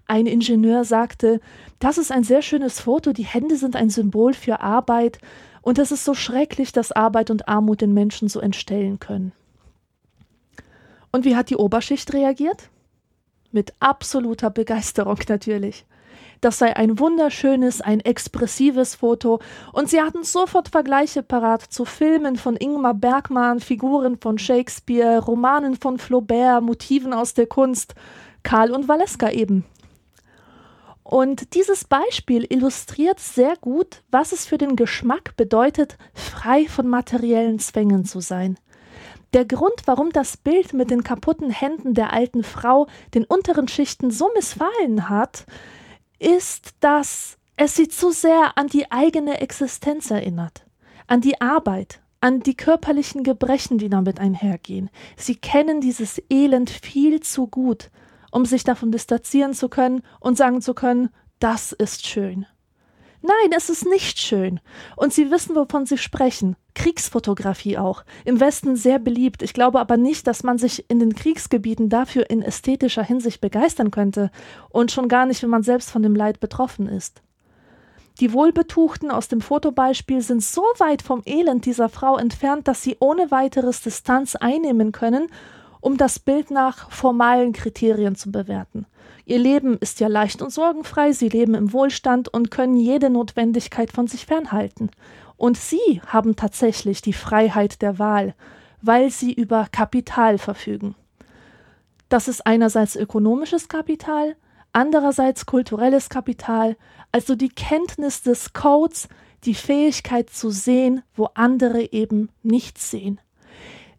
Ein 0.07 0.27
Ingenieur 0.27 0.85
sagte, 0.85 1.41
das 1.83 1.99
ist 1.99 2.13
ein 2.13 2.23
sehr 2.23 2.43
schönes 2.43 2.79
Foto, 2.79 3.13
die 3.13 3.25
Hände 3.25 3.57
sind 3.57 3.75
ein 3.75 3.91
Symbol 3.91 4.35
für 4.35 4.61
Arbeit, 4.61 5.19
und 5.63 5.81
es 5.81 5.91
ist 5.91 6.05
so 6.05 6.15
schrecklich, 6.15 6.71
dass 6.73 6.93
Arbeit 6.93 7.29
und 7.29 7.49
Armut 7.49 7.81
den 7.81 7.93
Menschen 7.93 8.29
so 8.29 8.39
entstellen 8.39 9.01
können. 9.01 9.33
Und 11.11 11.25
wie 11.25 11.35
hat 11.35 11.51
die 11.51 11.57
Oberschicht 11.57 12.13
reagiert? 12.15 12.69
Mit 13.51 13.75
absoluter 13.81 14.51
Begeisterung 14.51 15.19
natürlich. 15.29 15.85
Das 16.41 16.59
sei 16.59 16.77
ein 16.77 17.01
wunderschönes, 17.01 17.81
ein 17.81 17.99
expressives 17.99 18.95
Foto, 18.95 19.41
und 19.73 19.89
sie 19.89 20.01
hatten 20.01 20.23
sofort 20.23 20.69
Vergleiche 20.69 21.25
parat 21.25 21.63
zu 21.63 21.85
Filmen 21.85 22.37
von 22.37 22.55
Ingmar 22.57 22.95
Bergmann, 22.95 23.59
Figuren 23.59 24.19
von 24.19 24.39
Shakespeare, 24.39 25.19
Romanen 25.19 25.75
von 25.75 25.99
Flaubert, 25.99 26.63
Motiven 26.63 27.13
aus 27.13 27.35
der 27.35 27.47
Kunst, 27.49 27.97
Karl 28.45 28.71
und 28.71 28.87
Valeska 28.87 29.31
eben. 29.31 29.65
Und 31.05 31.55
dieses 31.55 31.85
Beispiel 31.85 32.47
illustriert 32.49 33.19
sehr 33.19 33.57
gut, 33.57 34.03
was 34.11 34.33
es 34.33 34.47
für 34.47 34.59
den 34.59 34.77
Geschmack 34.77 35.37
bedeutet, 35.37 35.99
frei 36.15 36.67
von 36.67 36.89
materiellen 36.89 37.59
Zwängen 37.59 38.05
zu 38.05 38.21
sein. 38.21 38.59
Der 39.33 39.45
Grund, 39.47 39.83
warum 39.87 40.11
das 40.11 40.37
Bild 40.37 40.75
mit 40.75 40.91
den 40.91 41.03
kaputten 41.03 41.51
Händen 41.51 41.95
der 41.95 42.13
alten 42.13 42.45
Frau 42.45 42.87
den 43.15 43.25
unteren 43.25 43.67
Schichten 43.67 44.11
so 44.11 44.31
missfallen 44.35 45.09
hat, 45.09 45.47
ist, 46.19 46.75
dass 46.81 47.39
es 47.57 47.75
sie 47.75 47.89
zu 47.89 48.11
sehr 48.11 48.57
an 48.57 48.69
die 48.69 48.91
eigene 48.91 49.41
Existenz 49.41 50.11
erinnert, 50.11 50.67
an 51.07 51.21
die 51.21 51.41
Arbeit, 51.41 52.01
an 52.21 52.41
die 52.41 52.55
körperlichen 52.55 53.25
Gebrechen, 53.25 53.79
die 53.79 53.89
damit 53.89 54.21
einhergehen. 54.21 54.91
Sie 55.17 55.35
kennen 55.35 55.81
dieses 55.81 56.23
Elend 56.31 56.71
viel 56.71 57.21
zu 57.21 57.47
gut, 57.49 57.91
um 58.33 58.45
sich 58.45 58.65
davon 58.65 58.91
distanzieren 58.91 59.55
zu 59.55 59.69
können 59.69 60.03
und 60.19 60.37
sagen 60.37 60.61
zu 60.61 60.75
können, 60.75 61.11
das 61.39 61.71
ist 61.71 62.05
schön. 62.07 62.47
Nein, 63.25 63.53
es 63.57 63.71
ist 63.71 63.87
nicht 63.87 64.19
schön. 64.19 64.59
Und 64.97 65.13
Sie 65.13 65.31
wissen, 65.31 65.55
wovon 65.55 65.87
Sie 65.87 65.97
sprechen. 65.97 66.57
Kriegsfotografie 66.75 67.79
auch. 67.79 68.03
Im 68.25 68.41
Westen 68.41 68.75
sehr 68.75 68.99
beliebt. 68.99 69.43
Ich 69.43 69.53
glaube 69.53 69.79
aber 69.79 69.97
nicht, 69.97 70.27
dass 70.27 70.43
man 70.43 70.59
sich 70.59 70.91
in 70.91 70.99
den 70.99 71.15
Kriegsgebieten 71.15 71.89
dafür 71.89 72.29
in 72.31 72.43
ästhetischer 72.43 73.05
Hinsicht 73.05 73.41
begeistern 73.41 73.93
könnte. 73.93 74.33
Und 74.71 74.91
schon 74.91 75.07
gar 75.07 75.27
nicht, 75.27 75.41
wenn 75.45 75.51
man 75.51 75.63
selbst 75.63 75.93
von 75.93 76.03
dem 76.03 76.17
Leid 76.17 76.41
betroffen 76.41 76.89
ist. 76.89 77.23
Die 78.19 78.33
Wohlbetuchten 78.33 79.11
aus 79.11 79.29
dem 79.29 79.41
Fotobeispiel 79.41 80.21
sind 80.21 80.43
so 80.43 80.63
weit 80.79 81.03
vom 81.03 81.23
Elend 81.25 81.65
dieser 81.65 81.89
Frau 81.89 82.17
entfernt, 82.17 82.67
dass 82.67 82.83
sie 82.83 82.97
ohne 82.99 83.31
weiteres 83.31 83.83
Distanz 83.83 84.35
einnehmen 84.35 84.91
können 84.91 85.29
um 85.83 85.99
das 85.99 86.19
Bild 86.19 86.51
nach 86.51 86.91
formalen 86.91 87.53
Kriterien 87.53 88.15
zu 88.15 88.33
bewerten. 88.33 88.87
Ihr 89.27 89.39
Leben 89.39 89.77
ist 89.79 90.01
ja 90.01 90.09
leicht 90.09 90.41
und 90.41 90.51
sorgenfrei, 90.51 91.13
sie 91.13 91.29
leben 91.29 91.55
im 91.55 91.73
Wohlstand 91.73 92.29
und 92.29 92.51
können 92.51 92.77
jede 92.77 93.11
Notwendigkeit 93.11 93.93
von 93.93 94.07
sich 94.07 94.25
fernhalten. 94.25 94.91
Und 95.37 95.59
sie 95.59 96.01
haben 96.07 96.37
tatsächlich 96.37 97.03
die 97.03 97.13
Freiheit 97.13 97.83
der 97.83 97.99
Wahl, 97.99 98.35
weil 98.81 99.11
sie 99.11 99.33
über 99.33 99.67
Kapital 99.71 100.39
verfügen. 100.39 100.95
Das 102.09 102.29
ist 102.29 102.47
einerseits 102.47 102.95
ökonomisches 102.95 103.69
Kapital, 103.69 104.37
andererseits 104.73 105.47
kulturelles 105.47 106.09
Kapital, 106.09 106.77
also 107.11 107.35
die 107.35 107.49
Kenntnis 107.49 108.23
des 108.23 108.53
Codes, 108.53 109.09
die 109.45 109.55
Fähigkeit 109.55 110.31
zu 110.31 110.51
sehen, 110.51 111.03
wo 111.17 111.29
andere 111.35 111.93
eben 111.93 112.29
nichts 112.43 112.91
sehen. 112.91 113.21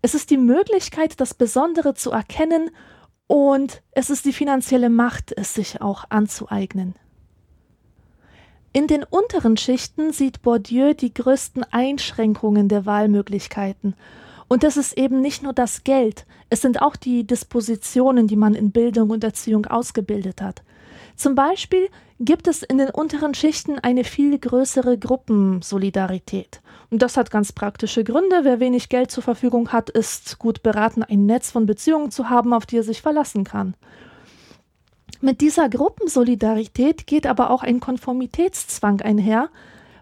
Es 0.06 0.14
ist 0.14 0.32
die 0.32 0.38
Möglichkeit, 0.38 1.22
das 1.22 1.34
Besondere 1.34 1.94
zu 1.94 2.12
erkennen 2.12 2.72
und 3.28 3.82
es 3.92 4.10
ist 4.10 4.26
die 4.26 4.34
finanzielle 4.34 4.90
Macht, 4.90 5.32
es 5.32 5.54
sich 5.54 5.82
auch 5.82 6.04
anzueignen. 6.10 6.96
In 8.74 8.88
den 8.88 9.06
unteren 9.06 9.56
Schichten 9.56 10.12
sieht 10.12 10.42
Bourdieu 10.42 10.94
die 10.94 11.14
größten 11.14 11.64
Einschränkungen 11.72 12.68
der 12.68 12.86
Wahlmöglichkeiten. 12.86 13.96
Und 14.50 14.66
es 14.66 14.76
ist 14.76 14.98
eben 14.98 15.22
nicht 15.22 15.42
nur 15.42 15.54
das 15.54 15.86
Geld, 15.86 16.26
es 16.50 16.62
sind 16.62 16.82
auch 16.82 16.98
die 16.98 17.26
Dispositionen, 17.26 18.28
die 18.28 18.36
man 18.36 18.56
in 18.56 18.72
Bildung 18.72 19.10
und 19.10 19.24
Erziehung 19.24 19.68
ausgebildet 19.68 20.42
hat. 20.42 20.64
Zum 21.16 21.36
Beispiel 21.36 21.90
gibt 22.20 22.48
es 22.48 22.64
in 22.64 22.78
den 22.78 22.90
unteren 22.90 23.34
Schichten 23.34 23.80
eine 23.80 24.04
viel 24.04 24.38
größere 24.40 24.98
Gruppensolidarität. 24.98 26.62
Und 26.90 27.02
das 27.02 27.18
hat 27.18 27.32
ganz 27.32 27.52
praktische 27.52 28.04
Gründe. 28.04 28.42
Wer 28.44 28.60
wenig 28.60 28.90
Geld 28.90 29.12
zur 29.12 29.24
Verfügung 29.24 29.70
hat, 29.72 29.90
ist 29.90 30.40
gut 30.40 30.64
beraten, 30.64 31.04
ein 31.04 31.26
Netz 31.26 31.52
von 31.52 31.66
Beziehungen 31.66 32.12
zu 32.12 32.30
haben, 32.30 32.54
auf 32.54 32.66
die 32.66 32.78
er 32.78 32.84
sich 32.84 33.02
verlassen 33.02 33.44
kann. 33.44 33.76
Mit 35.22 35.42
dieser 35.42 35.70
Gruppensolidarität 35.70 37.08
geht 37.08 37.26
aber 37.26 37.50
auch 37.50 37.64
ein 37.64 37.80
Konformitätszwang 37.80 39.02
einher, 39.02 39.50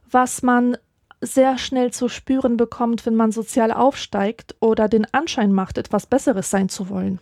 was 0.10 0.42
man 0.42 0.78
sehr 1.22 1.58
schnell 1.60 1.92
zu 1.92 2.10
spüren 2.10 2.58
bekommt, 2.58 3.06
wenn 3.06 3.16
man 3.16 3.32
sozial 3.32 3.72
aufsteigt 3.72 4.56
oder 4.60 4.90
den 4.90 5.06
Anschein 5.14 5.54
macht, 5.54 5.78
etwas 5.78 6.08
Besseres 6.08 6.50
sein 6.50 6.70
zu 6.70 6.90
wollen. 6.90 7.20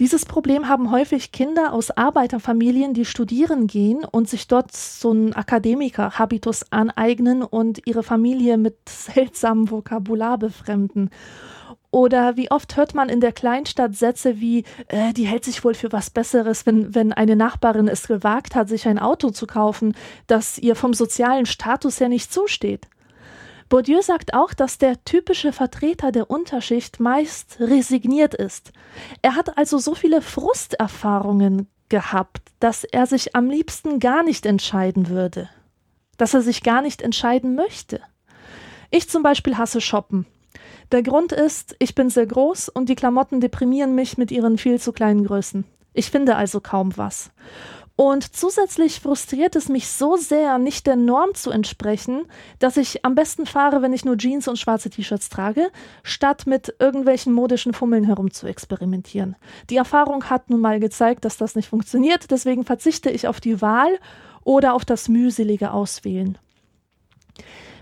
Dieses 0.00 0.24
Problem 0.24 0.66
haben 0.66 0.90
häufig 0.90 1.30
Kinder 1.30 1.74
aus 1.74 1.90
Arbeiterfamilien, 1.90 2.94
die 2.94 3.04
studieren 3.04 3.66
gehen 3.66 4.02
und 4.02 4.30
sich 4.30 4.48
dort 4.48 4.74
so 4.74 5.10
einen 5.10 5.34
Akademiker-Habitus 5.34 6.72
aneignen 6.72 7.42
und 7.42 7.86
ihre 7.86 8.02
Familie 8.02 8.56
mit 8.56 8.76
seltsamem 8.88 9.70
Vokabular 9.70 10.38
befremden. 10.38 11.10
Oder 11.90 12.38
wie 12.38 12.50
oft 12.50 12.78
hört 12.78 12.94
man 12.94 13.10
in 13.10 13.20
der 13.20 13.32
Kleinstadt 13.32 13.94
Sätze 13.94 14.40
wie, 14.40 14.64
äh, 14.88 15.12
die 15.12 15.26
hält 15.26 15.44
sich 15.44 15.62
wohl 15.64 15.74
für 15.74 15.92
was 15.92 16.08
Besseres, 16.08 16.64
wenn, 16.64 16.94
wenn 16.94 17.12
eine 17.12 17.36
Nachbarin 17.36 17.86
es 17.86 18.08
gewagt 18.08 18.54
hat, 18.54 18.70
sich 18.70 18.88
ein 18.88 18.98
Auto 18.98 19.28
zu 19.28 19.46
kaufen, 19.46 19.94
das 20.26 20.56
ihr 20.56 20.76
vom 20.76 20.94
sozialen 20.94 21.44
Status 21.44 22.00
her 22.00 22.08
nicht 22.08 22.32
zusteht. 22.32 22.86
Bourdieu 23.70 24.02
sagt 24.02 24.34
auch, 24.34 24.52
dass 24.52 24.78
der 24.78 25.04
typische 25.04 25.52
Vertreter 25.52 26.10
der 26.10 26.28
Unterschicht 26.28 26.98
meist 26.98 27.60
resigniert 27.60 28.34
ist. 28.34 28.72
Er 29.22 29.36
hat 29.36 29.56
also 29.56 29.78
so 29.78 29.94
viele 29.94 30.22
Frusterfahrungen 30.22 31.68
gehabt, 31.88 32.42
dass 32.58 32.82
er 32.82 33.06
sich 33.06 33.36
am 33.36 33.48
liebsten 33.48 34.00
gar 34.00 34.24
nicht 34.24 34.44
entscheiden 34.44 35.08
würde, 35.08 35.48
dass 36.16 36.34
er 36.34 36.42
sich 36.42 36.64
gar 36.64 36.82
nicht 36.82 37.00
entscheiden 37.00 37.54
möchte. 37.54 38.00
Ich 38.90 39.08
zum 39.08 39.22
Beispiel 39.22 39.56
hasse 39.56 39.80
Shoppen. 39.80 40.26
Der 40.90 41.04
Grund 41.04 41.30
ist, 41.30 41.76
ich 41.78 41.94
bin 41.94 42.10
sehr 42.10 42.26
groß 42.26 42.70
und 42.70 42.88
die 42.88 42.96
Klamotten 42.96 43.40
deprimieren 43.40 43.94
mich 43.94 44.18
mit 44.18 44.32
ihren 44.32 44.58
viel 44.58 44.80
zu 44.80 44.92
kleinen 44.92 45.24
Größen. 45.24 45.64
Ich 45.94 46.10
finde 46.10 46.34
also 46.34 46.60
kaum 46.60 46.96
was. 46.96 47.30
Und 48.00 48.34
zusätzlich 48.34 48.98
frustriert 49.00 49.56
es 49.56 49.68
mich 49.68 49.86
so 49.88 50.16
sehr, 50.16 50.56
nicht 50.56 50.86
der 50.86 50.96
Norm 50.96 51.34
zu 51.34 51.50
entsprechen, 51.50 52.24
dass 52.58 52.78
ich 52.78 53.04
am 53.04 53.14
besten 53.14 53.44
fahre, 53.44 53.82
wenn 53.82 53.92
ich 53.92 54.06
nur 54.06 54.16
Jeans 54.16 54.48
und 54.48 54.58
schwarze 54.58 54.88
T-Shirts 54.88 55.28
trage, 55.28 55.70
statt 56.02 56.46
mit 56.46 56.74
irgendwelchen 56.78 57.34
modischen 57.34 57.74
Fummeln 57.74 58.04
herum 58.04 58.30
zu 58.30 58.46
experimentieren. 58.46 59.36
Die 59.68 59.76
Erfahrung 59.76 60.30
hat 60.30 60.48
nun 60.48 60.62
mal 60.62 60.80
gezeigt, 60.80 61.26
dass 61.26 61.36
das 61.36 61.56
nicht 61.56 61.68
funktioniert, 61.68 62.30
deswegen 62.30 62.64
verzichte 62.64 63.10
ich 63.10 63.28
auf 63.28 63.38
die 63.38 63.60
Wahl 63.60 63.98
oder 64.44 64.72
auf 64.72 64.86
das 64.86 65.10
mühselige 65.10 65.70
Auswählen. 65.70 66.38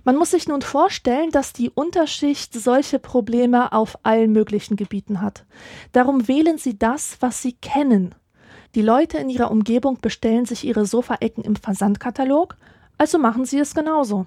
Man 0.03 0.17
muss 0.17 0.33
sich 0.33 0.49
nun 0.49 0.63
vorstellen, 0.63 1.31
dass 1.31 1.53
die 1.53 1.71
Unterschicht 1.71 2.55
solche 2.55 2.99
Probleme 2.99 3.71
auf 3.71 3.97
allen 4.03 4.33
möglichen 4.33 4.75
Gebieten 4.75 5.21
hat. 5.21 5.45
Darum 5.93 6.27
wählen 6.27 6.59
sie 6.59 6.77
das, 6.77 7.19
was 7.21 7.41
sie 7.41 7.53
kennen 7.53 8.17
die 8.75 8.83
Leute 8.83 9.19
in 9.19 9.31
ihrer 9.31 9.51
Umgebung 9.51 9.99
bestellen 10.01 10.45
sich 10.45 10.65
ihre 10.65 10.87
Sofaecken 10.87 11.43
im 11.43 11.57
Versandkatalog, 11.57 12.57
also 12.99 13.19
machen 13.19 13.45
sie 13.45 13.59
es 13.59 13.75
genauso. 13.75 14.27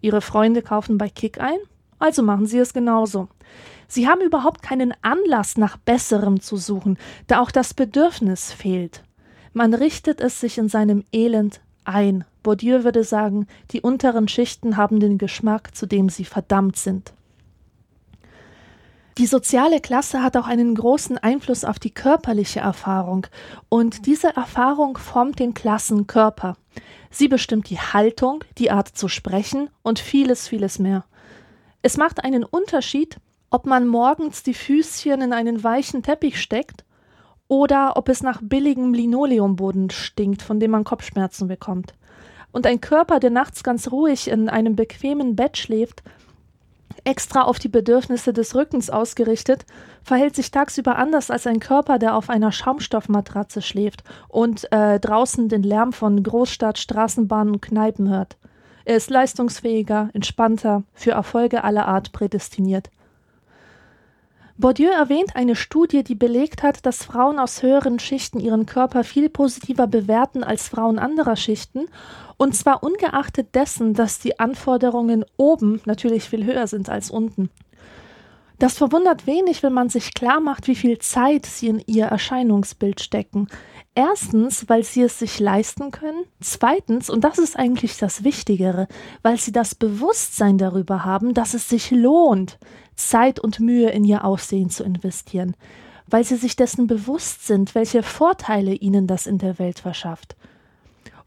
Ihre 0.00 0.20
Freunde 0.20 0.62
kaufen 0.62 0.98
bei 0.98 1.08
Kick 1.08 1.40
ein, 1.40 1.58
also 1.98 2.22
machen 2.22 2.46
sie 2.46 2.58
es 2.58 2.72
genauso. 2.72 3.28
Sie 3.88 4.08
haben 4.08 4.20
überhaupt 4.20 4.62
keinen 4.62 4.94
Anlass 5.02 5.56
nach 5.56 5.76
Besserem 5.76 6.40
zu 6.40 6.56
suchen, 6.56 6.98
da 7.26 7.40
auch 7.40 7.50
das 7.50 7.74
Bedürfnis 7.74 8.52
fehlt. 8.52 9.02
Man 9.52 9.74
richtet 9.74 10.20
es 10.20 10.40
sich 10.40 10.58
in 10.58 10.68
seinem 10.68 11.04
Elend 11.12 11.60
ein. 11.84 12.24
Bourdieu 12.42 12.84
würde 12.84 13.04
sagen, 13.04 13.46
die 13.72 13.80
unteren 13.80 14.28
Schichten 14.28 14.76
haben 14.76 15.00
den 15.00 15.18
Geschmack, 15.18 15.74
zu 15.74 15.86
dem 15.86 16.08
sie 16.08 16.24
verdammt 16.24 16.76
sind. 16.76 17.12
Die 19.18 19.26
soziale 19.26 19.80
Klasse 19.80 20.22
hat 20.22 20.36
auch 20.36 20.46
einen 20.46 20.74
großen 20.74 21.18
Einfluss 21.18 21.64
auf 21.64 21.78
die 21.78 21.90
körperliche 21.90 22.60
Erfahrung 22.60 23.26
und 23.68 24.06
diese 24.06 24.34
Erfahrung 24.36 24.96
formt 24.96 25.38
den 25.40 25.52
Klassenkörper. 25.52 26.56
Sie 27.10 27.28
bestimmt 27.28 27.68
die 27.70 27.78
Haltung, 27.78 28.44
die 28.56 28.70
Art 28.70 28.88
zu 28.88 29.08
sprechen 29.08 29.68
und 29.82 29.98
vieles, 29.98 30.46
vieles 30.48 30.78
mehr. 30.78 31.04
Es 31.82 31.96
macht 31.96 32.22
einen 32.24 32.44
Unterschied, 32.44 33.18
ob 33.50 33.66
man 33.66 33.86
morgens 33.86 34.42
die 34.42 34.54
Füßchen 34.54 35.20
in 35.20 35.32
einen 35.32 35.64
weichen 35.64 36.02
Teppich 36.02 36.40
steckt 36.40 36.84
oder 37.48 37.96
ob 37.96 38.08
es 38.08 38.22
nach 38.22 38.40
billigem 38.42 38.94
Linoleumboden 38.94 39.90
stinkt, 39.90 40.40
von 40.40 40.60
dem 40.60 40.70
man 40.70 40.84
Kopfschmerzen 40.84 41.48
bekommt. 41.48 41.94
Und 42.52 42.66
ein 42.66 42.80
Körper, 42.80 43.18
der 43.18 43.30
nachts 43.30 43.64
ganz 43.64 43.90
ruhig 43.90 44.28
in 44.28 44.48
einem 44.48 44.76
bequemen 44.76 45.34
Bett 45.34 45.56
schläft, 45.56 46.02
extra 47.04 47.42
auf 47.42 47.58
die 47.58 47.68
Bedürfnisse 47.68 48.32
des 48.32 48.54
Rückens 48.54 48.90
ausgerichtet, 48.90 49.64
verhält 50.02 50.36
sich 50.36 50.50
tagsüber 50.50 50.96
anders 50.96 51.30
als 51.30 51.46
ein 51.46 51.60
Körper, 51.60 51.98
der 51.98 52.14
auf 52.16 52.30
einer 52.30 52.52
Schaumstoffmatratze 52.52 53.62
schläft 53.62 54.04
und 54.28 54.70
äh, 54.72 55.00
draußen 55.00 55.48
den 55.48 55.62
Lärm 55.62 55.92
von 55.92 56.22
Großstadt, 56.22 56.78
Straßenbahnen 56.78 57.54
und 57.54 57.62
Kneipen 57.62 58.08
hört. 58.08 58.36
Er 58.84 58.96
ist 58.96 59.10
leistungsfähiger, 59.10 60.10
entspannter, 60.14 60.82
für 60.94 61.12
Erfolge 61.12 61.64
aller 61.64 61.86
Art 61.86 62.12
prädestiniert. 62.12 62.90
Bourdieu 64.60 64.90
erwähnt 64.90 65.36
eine 65.36 65.56
Studie, 65.56 66.04
die 66.04 66.14
belegt 66.14 66.62
hat, 66.62 66.84
dass 66.84 67.04
Frauen 67.04 67.38
aus 67.38 67.62
höheren 67.62 67.98
Schichten 67.98 68.40
ihren 68.40 68.66
Körper 68.66 69.04
viel 69.04 69.30
positiver 69.30 69.86
bewerten 69.86 70.44
als 70.44 70.68
Frauen 70.68 70.98
anderer 70.98 71.36
Schichten, 71.36 71.86
und 72.40 72.56
zwar 72.56 72.82
ungeachtet 72.82 73.54
dessen, 73.54 73.92
dass 73.92 74.18
die 74.18 74.40
Anforderungen 74.40 75.26
oben 75.36 75.82
natürlich 75.84 76.24
viel 76.24 76.46
höher 76.46 76.66
sind 76.66 76.88
als 76.88 77.10
unten. 77.10 77.50
Das 78.58 78.78
verwundert 78.78 79.26
wenig, 79.26 79.62
wenn 79.62 79.74
man 79.74 79.90
sich 79.90 80.14
klar 80.14 80.40
macht, 80.40 80.66
wie 80.66 80.74
viel 80.74 80.98
Zeit 81.00 81.44
sie 81.44 81.68
in 81.68 81.82
ihr 81.86 82.06
Erscheinungsbild 82.06 83.02
stecken. 83.02 83.48
Erstens, 83.94 84.70
weil 84.70 84.84
sie 84.84 85.02
es 85.02 85.18
sich 85.18 85.38
leisten 85.38 85.90
können. 85.90 86.24
Zweitens, 86.40 87.10
und 87.10 87.24
das 87.24 87.36
ist 87.36 87.58
eigentlich 87.58 87.98
das 87.98 88.24
Wichtigere, 88.24 88.88
weil 89.20 89.36
sie 89.36 89.52
das 89.52 89.74
Bewusstsein 89.74 90.56
darüber 90.56 91.04
haben, 91.04 91.34
dass 91.34 91.52
es 91.52 91.68
sich 91.68 91.90
lohnt, 91.90 92.58
Zeit 92.96 93.38
und 93.38 93.60
Mühe 93.60 93.90
in 93.90 94.04
ihr 94.04 94.24
Aussehen 94.24 94.70
zu 94.70 94.82
investieren, 94.82 95.56
weil 96.06 96.24
sie 96.24 96.36
sich 96.36 96.56
dessen 96.56 96.86
bewusst 96.86 97.46
sind, 97.46 97.74
welche 97.74 98.02
Vorteile 98.02 98.72
ihnen 98.72 99.06
das 99.06 99.26
in 99.26 99.36
der 99.36 99.58
Welt 99.58 99.78
verschafft. 99.78 100.36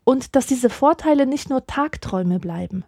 Und 0.04 0.36
dass 0.36 0.46
diese 0.46 0.70
Vorteile 0.70 1.26
nicht 1.26 1.50
nur 1.50 1.66
Tagträume 1.66 2.40
bleiben. 2.40 2.84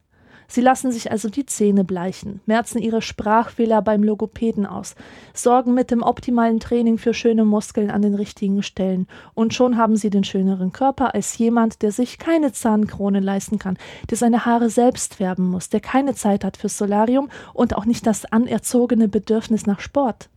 Sie 0.47 0.61
lassen 0.61 0.91
sich 0.91 1.11
also 1.11 1.29
die 1.29 1.45
Zähne 1.45 1.83
bleichen, 1.83 2.39
merzen 2.45 2.79
ihre 2.79 3.01
Sprachfehler 3.01 3.81
beim 3.81 4.03
Logopäden 4.03 4.65
aus, 4.65 4.95
sorgen 5.33 5.73
mit 5.73 5.91
dem 5.91 6.03
optimalen 6.03 6.59
Training 6.59 6.97
für 6.97 7.13
schöne 7.13 7.45
Muskeln 7.45 7.89
an 7.89 8.01
den 8.01 8.15
richtigen 8.15 8.61
Stellen 8.61 9.07
und 9.33 9.53
schon 9.53 9.77
haben 9.77 9.95
sie 9.95 10.09
den 10.09 10.23
schöneren 10.23 10.71
Körper 10.71 11.15
als 11.15 11.37
jemand, 11.37 11.81
der 11.81 11.91
sich 11.91 12.19
keine 12.19 12.51
Zahnkrone 12.51 13.19
leisten 13.19 13.59
kann, 13.59 13.77
der 14.09 14.17
seine 14.17 14.45
Haare 14.45 14.69
selbst 14.69 15.15
färben 15.15 15.49
muss, 15.49 15.69
der 15.69 15.79
keine 15.79 16.13
Zeit 16.13 16.43
hat 16.43 16.57
fürs 16.57 16.77
Solarium 16.77 17.29
und 17.53 17.75
auch 17.75 17.85
nicht 17.85 18.05
das 18.05 18.25
anerzogene 18.25 19.07
Bedürfnis 19.07 19.65
nach 19.65 19.79
Sport. 19.79 20.29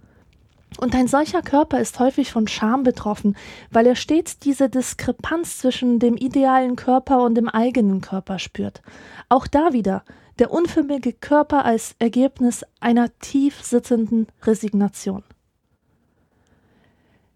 Und 0.76 0.94
ein 0.94 1.08
solcher 1.08 1.42
Körper 1.42 1.80
ist 1.80 1.98
häufig 1.98 2.30
von 2.30 2.46
Scham 2.46 2.82
betroffen, 2.82 3.36
weil 3.70 3.86
er 3.86 3.96
stets 3.96 4.38
diese 4.38 4.68
Diskrepanz 4.68 5.58
zwischen 5.58 5.98
dem 5.98 6.16
idealen 6.16 6.76
Körper 6.76 7.24
und 7.24 7.34
dem 7.34 7.48
eigenen 7.48 8.00
Körper 8.00 8.38
spürt. 8.38 8.82
Auch 9.28 9.46
da 9.46 9.72
wieder 9.72 10.04
der 10.38 10.52
unförmige 10.52 11.12
Körper 11.12 11.64
als 11.64 11.96
Ergebnis 11.98 12.64
einer 12.80 13.08
tief 13.18 13.62
sitzenden 13.62 14.28
Resignation. 14.44 15.24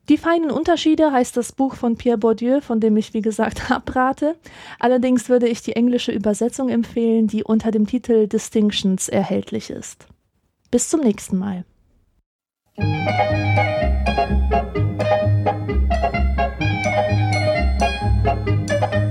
Die 0.09 0.18
feinen 0.18 0.51
Unterschiede 0.51 1.12
heißt 1.12 1.37
das 1.37 1.53
Buch 1.53 1.75
von 1.75 1.97
Pierre 1.97 2.18
Bourdieu, 2.18 2.61
von 2.61 2.81
dem 2.81 2.97
ich 2.97 3.14
wie 3.14 3.23
gesagt 3.23 3.71
abrate. 3.71 4.37
Allerdings 4.79 5.29
würde 5.29 5.49
ich 5.49 5.62
die 5.62 5.75
englische 5.75 6.12
Übersetzung 6.12 6.68
empfehlen, 6.68 7.29
die 7.29 7.45
unter 7.45 7.71
dem 7.71 7.87
Titel 7.87 8.27
Distinctions 8.27 9.09
erhältlich 9.09 9.71
ist. 9.71 10.07
Bis 10.71 10.88
zum 10.88 11.01
nächsten 11.01 11.38
Mal. 11.38 11.64
Thank 12.78 13.04
you. 18.94 19.02